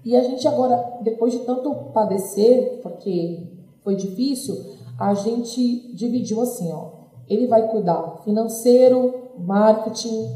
[0.03, 3.47] E a gente agora, depois de tanto padecer, porque
[3.81, 4.55] foi difícil,
[4.99, 6.99] a gente dividiu assim, ó.
[7.27, 10.27] Ele vai cuidar financeiro, marketing,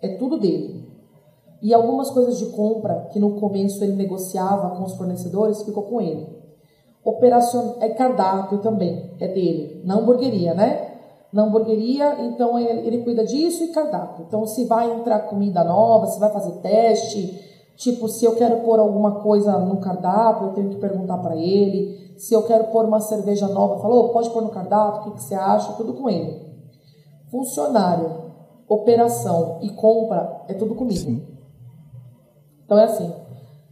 [0.00, 0.86] é tudo dele.
[1.60, 6.00] E algumas coisas de compra que no começo ele negociava com os fornecedores, ficou com
[6.00, 6.26] ele.
[7.04, 9.80] Operação é cardápio também, é dele.
[9.84, 10.92] Na hamburgueria, né?
[11.32, 14.24] Na hamburgueria, então ele, ele cuida disso e cardápio.
[14.26, 17.45] Então se vai entrar comida nova, se vai fazer teste,
[17.76, 22.14] Tipo, se eu quero pôr alguma coisa no cardápio, eu tenho que perguntar para ele.
[22.16, 25.10] Se eu quero pôr uma cerveja nova, falou, oh, pode pôr no cardápio, o que,
[25.18, 25.74] que você acha?
[25.74, 26.40] Tudo com ele.
[27.30, 28.10] Funcionário,
[28.66, 31.00] operação e compra é tudo comigo.
[31.00, 31.22] Sim.
[32.64, 33.12] Então é assim.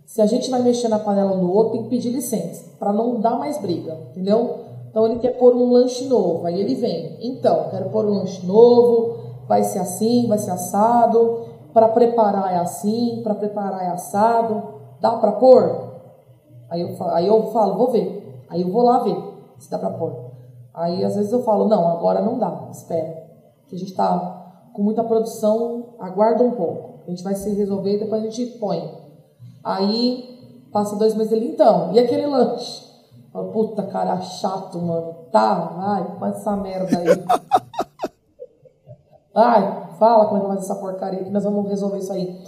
[0.04, 3.20] Se a gente vai mexer na panela do outro, tem que pedir licença para não
[3.20, 4.58] dar mais briga, entendeu?
[4.90, 7.16] Então ele quer pôr um lanche novo, aí ele vem.
[7.22, 9.16] Então, quero pôr um lanche novo,
[9.48, 14.62] vai ser assim, vai ser assado para preparar é assim, para preparar é assado,
[15.00, 15.92] dá para pôr?
[16.70, 18.44] Aí eu, falo, aí eu falo, vou ver.
[18.48, 19.16] Aí eu vou lá ver
[19.58, 20.30] se dá para pôr.
[20.72, 23.24] Aí às vezes eu falo, não, agora não dá, espera.
[23.66, 27.00] Que a gente está com muita produção, aguarda um pouco.
[27.06, 28.90] A gente vai se resolver e depois a gente põe.
[29.62, 32.84] Aí passa dois meses ele, então, e aquele lanche?
[33.52, 35.12] Puta cara chato, mano.
[35.32, 37.06] Tá, vai, faz essa merda aí.
[39.34, 42.40] Ai, fala como é que fazer essa porcaria que nós vamos resolver isso aí.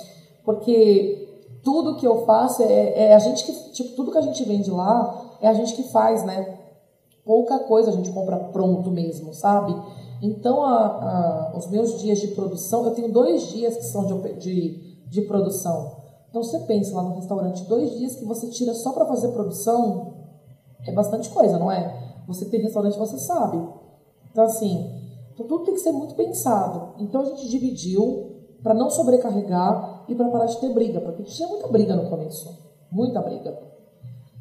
[0.45, 1.26] Porque
[1.64, 4.70] tudo que eu faço é, é, a gente que, tipo, tudo que a gente vende
[4.70, 6.59] lá é a gente que faz, né?
[7.24, 9.74] Pouca coisa a gente compra pronto mesmo, sabe?
[10.22, 14.32] Então, a, a, os meus dias de produção, eu tenho dois dias que são de,
[14.34, 15.97] de, de produção.
[16.30, 20.14] Então, você pensa lá no restaurante, dois dias que você tira só para fazer produção,
[20.87, 22.22] é bastante coisa, não é?
[22.28, 23.59] Você tem restaurante, você sabe.
[24.30, 25.05] Então, assim,
[25.37, 26.95] então tudo tem que ser muito pensado.
[26.99, 28.32] Então a gente dividiu
[28.62, 32.59] para não sobrecarregar e para parar de ter briga, porque tinha muita briga no começo,
[32.91, 33.57] muita briga.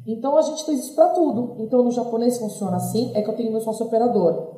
[0.06, 1.56] Então a gente fez isso para tudo.
[1.58, 4.56] Então no japonês funciona assim, é que eu tenho meu sócio operador.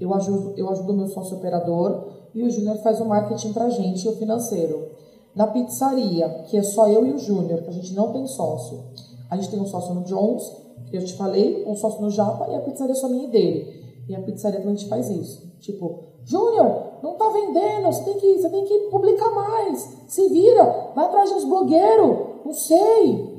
[0.00, 3.70] Eu ajudo, eu ajudo meu sócio operador e o Júnior faz o marketing para a
[3.70, 4.88] gente e o financeiro.
[5.34, 8.84] Na pizzaria, que é só eu e o Júnior, que a gente não tem sócio.
[9.30, 10.50] A gente tem um sócio no Jones,
[10.86, 13.30] que eu te falei, um sócio no Japa e a pizzaria é só minha e
[13.30, 13.83] dele.
[14.08, 15.54] E a pizzaria a gente faz isso.
[15.60, 19.96] Tipo, Júnior, não tá vendendo, você tem, que, você tem que publicar mais.
[20.08, 23.34] Se vira, vai atrás de uns blogueiros, não sei.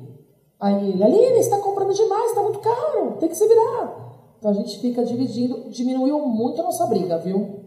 [0.59, 4.05] Aí ele, Aline, você tá comprando demais, tá muito caro, tem que se virar.
[4.39, 7.66] Então a gente fica dividindo, diminuiu muito a nossa briga, viu?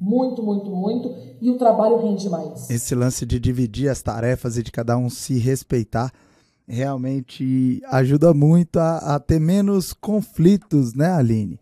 [0.00, 1.14] Muito, muito, muito.
[1.40, 2.70] E o trabalho rende mais.
[2.70, 6.12] Esse lance de dividir as tarefas e de cada um se respeitar
[6.66, 11.58] realmente ajuda muito a, a ter menos conflitos, né, Aline?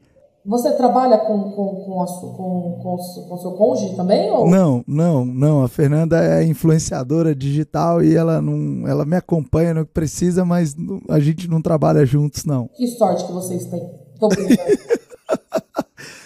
[0.51, 2.97] Você trabalha com, com, com, a, com, com,
[3.29, 4.29] com seu cônjuge também?
[4.33, 4.51] Ou?
[4.51, 5.63] Não, não, não.
[5.63, 10.75] A Fernanda é influenciadora digital e ela não, ela me acompanha no que precisa, mas
[11.09, 12.69] a gente não trabalha juntos, não.
[12.75, 13.89] Que sorte que vocês têm.
[14.19, 14.29] Tô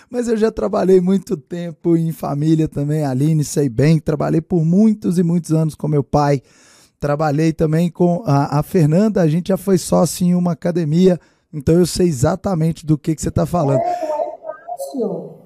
[0.08, 3.98] mas eu já trabalhei muito tempo em família também, Aline, sei bem.
[3.98, 6.40] Trabalhei por muitos e muitos anos com meu pai.
[6.98, 11.20] Trabalhei também com a, a Fernanda, a gente já foi sócio em uma academia,
[11.52, 13.80] então eu sei exatamente do que, que você está falando.
[13.80, 14.13] É,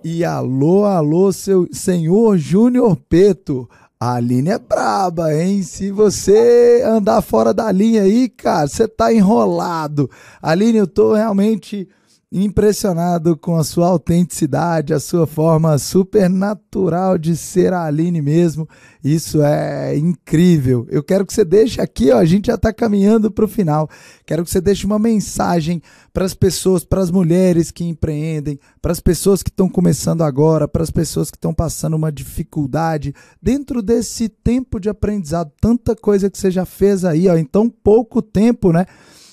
[0.04, 3.68] e alô, alô, seu senhor Júnior Peto.
[4.00, 5.62] A Aline é braba, hein?
[5.62, 10.08] Se você andar fora da linha aí, cara, você tá enrolado.
[10.40, 11.88] Aline, eu tô realmente
[12.30, 18.68] impressionado com a sua autenticidade, a sua forma super natural de ser a Aline mesmo.
[19.02, 20.86] Isso é incrível.
[20.90, 23.88] Eu quero que você deixe aqui, ó, a gente já está caminhando para o final.
[24.26, 25.80] Quero que você deixe uma mensagem
[26.12, 30.68] para as pessoas, para as mulheres que empreendem, para as pessoas que estão começando agora,
[30.68, 36.28] para as pessoas que estão passando uma dificuldade dentro desse tempo de aprendizado, tanta coisa
[36.28, 38.84] que você já fez aí, ó, em tão pouco tempo, né?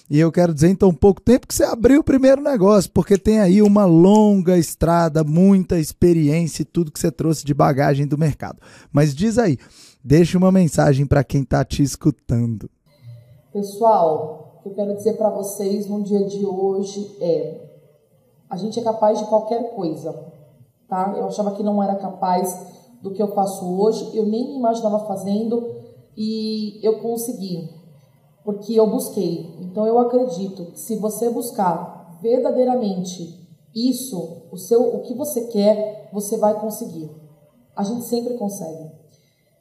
[0.08, 3.18] E eu quero dizer em tão pouco tempo que você abriu o primeiro negócio, porque
[3.18, 8.18] tem aí uma longa estrada, muita experiência e tudo que você trouxe de bagagem do
[8.18, 8.62] mercado.
[8.92, 9.58] Mas diz aí,
[10.04, 12.70] deixa uma mensagem para quem está te escutando.
[13.52, 17.62] Pessoal, o que eu quero dizer para vocês no dia de hoje é:
[18.48, 20.14] a gente é capaz de qualquer coisa,
[20.88, 21.16] tá?
[21.18, 22.56] Eu achava que não era capaz
[23.02, 25.68] do que eu faço hoje, eu nem me imaginava fazendo
[26.16, 27.85] e eu consegui
[28.46, 29.58] porque eu busquei.
[29.60, 33.44] Então eu acredito que se você buscar verdadeiramente
[33.76, 37.10] isso, o seu, o que você quer, você vai conseguir.
[37.76, 38.92] A gente sempre consegue.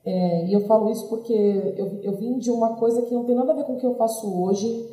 [0.05, 3.35] É, e eu falo isso porque eu, eu vim de uma coisa que não tem
[3.35, 4.87] nada a ver com o que eu faço hoje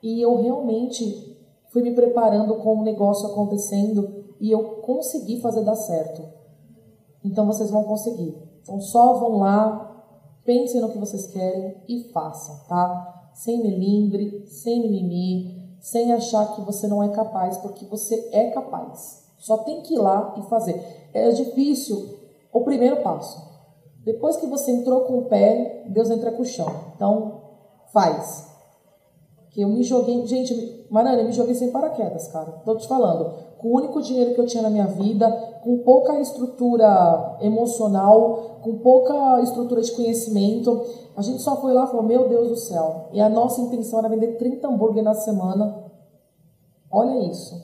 [0.00, 1.36] e eu realmente
[1.70, 6.22] fui me preparando com o negócio acontecendo e eu consegui fazer dar certo.
[7.24, 8.36] Então vocês vão conseguir.
[8.62, 10.04] Então só vão lá,
[10.44, 13.15] pensem no que vocês querem e façam, tá?
[13.36, 19.26] Sem melindre, sem mimimi, sem achar que você não é capaz, porque você é capaz.
[19.36, 20.82] Só tem que ir lá e fazer.
[21.12, 22.18] É difícil
[22.50, 23.46] o primeiro passo.
[24.02, 26.92] Depois que você entrou com o pé, Deus entra com o chão.
[26.94, 27.42] Então,
[27.92, 28.48] faz.
[29.50, 32.52] Que eu me joguei, gente, Marana, eu me joguei sem paraquedas, cara.
[32.64, 35.30] Tô te falando com o único dinheiro que eu tinha na minha vida,
[35.62, 40.82] com pouca estrutura emocional, com pouca estrutura de conhecimento.
[41.16, 43.08] A gente só foi lá e falou: Meu Deus do céu.
[43.12, 45.84] E a nossa intenção era vender 30 hambúrguer na semana.
[46.90, 47.54] Olha isso.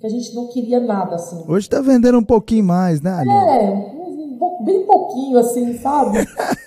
[0.00, 1.44] Que a gente não queria nada assim.
[1.46, 3.32] Hoje tá vendendo um pouquinho mais, né, Aline?
[3.32, 3.92] É,
[4.62, 6.18] bem pouquinho assim, sabe?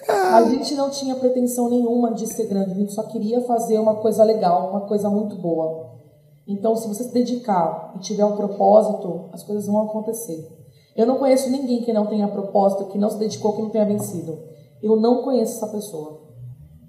[0.10, 3.96] a gente não tinha pretensão nenhuma de ser grande, a gente só queria fazer uma
[3.96, 5.96] coisa legal, uma coisa muito boa.
[6.48, 10.48] Então, se você se dedicar e tiver um propósito, as coisas vão acontecer.
[10.96, 13.86] Eu não conheço ninguém que não tenha propósito, que não se dedicou, que não tenha
[13.86, 14.38] vencido.
[14.82, 16.22] Eu não conheço essa pessoa.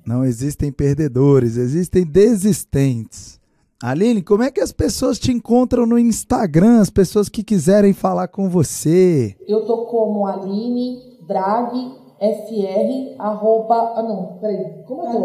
[0.07, 3.41] Não existem perdedores, existem desistentes.
[3.83, 8.29] Aline, como é que as pessoas te encontram no Instagram, as pessoas que quiserem falar
[8.29, 9.37] com você?
[9.47, 15.25] Eu tô como Aline Drag fr, arroba, ah não, peraí, como eu tô?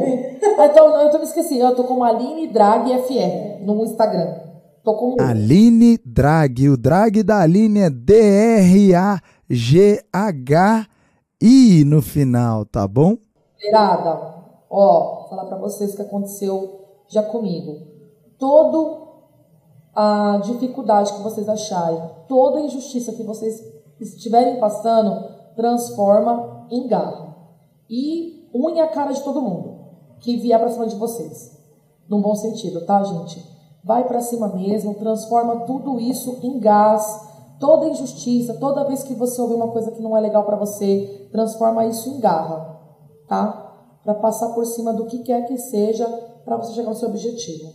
[0.60, 4.36] ah, então, eu tô me esqueci, eu tô como Aline Drag FR no Instagram.
[4.84, 5.22] Tô como...
[5.22, 9.24] Aline Drag, o drag da Aline é D-R-A-G-H-I
[11.86, 13.16] no final, tá bom?
[13.60, 14.20] Virada,
[14.70, 17.88] ó, vou falar pra vocês o que aconteceu já comigo.
[18.40, 19.02] Todo
[19.96, 23.62] a dificuldade que vocês acharem, toda a injustiça que vocês
[24.00, 27.36] estiverem passando, transforma engarra
[27.90, 29.82] e une a cara de todo mundo
[30.20, 31.58] que vier para cima de vocês.
[32.08, 33.44] Num bom sentido, tá, gente?
[33.84, 37.30] Vai para cima mesmo, transforma tudo isso em gás.
[37.60, 41.28] Toda injustiça, toda vez que você ouvir uma coisa que não é legal para você,
[41.32, 42.80] transforma isso em garra,
[43.28, 44.00] tá?
[44.04, 46.08] Para passar por cima do que quer que seja
[46.44, 47.72] para você chegar ao seu objetivo.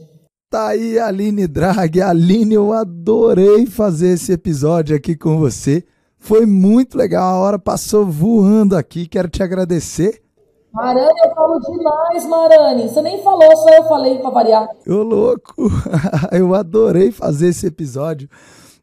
[0.51, 2.01] Tá aí, Aline Drag.
[2.01, 5.85] Aline, eu adorei fazer esse episódio aqui com você.
[6.27, 9.07] Foi muito legal, a hora passou voando aqui.
[9.07, 10.21] Quero te agradecer.
[10.73, 12.89] Marane, eu falo demais, Marane.
[12.89, 14.69] Você nem falou, só eu falei para variar.
[14.89, 15.55] Ô, louco!
[16.33, 18.29] eu adorei fazer esse episódio.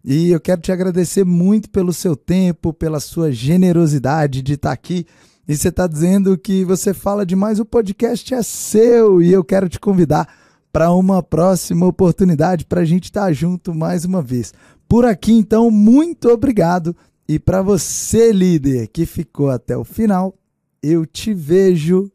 [0.06, 4.74] E eu quero te agradecer muito pelo seu tempo, pela sua generosidade de estar tá
[4.74, 5.06] aqui.
[5.46, 9.22] E você está dizendo que você fala demais, o podcast é seu.
[9.22, 10.34] E eu quero te convidar
[10.72, 14.54] para uma próxima oportunidade para a gente estar tá junto mais uma vez.
[14.88, 16.96] Por aqui, então, muito obrigado.
[17.28, 20.38] E para você, líder, que ficou até o final,
[20.82, 22.12] eu te vejo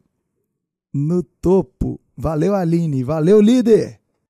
[0.92, 1.98] no topo.
[2.16, 3.02] Valeu, Aline.
[3.02, 3.97] Valeu, líder.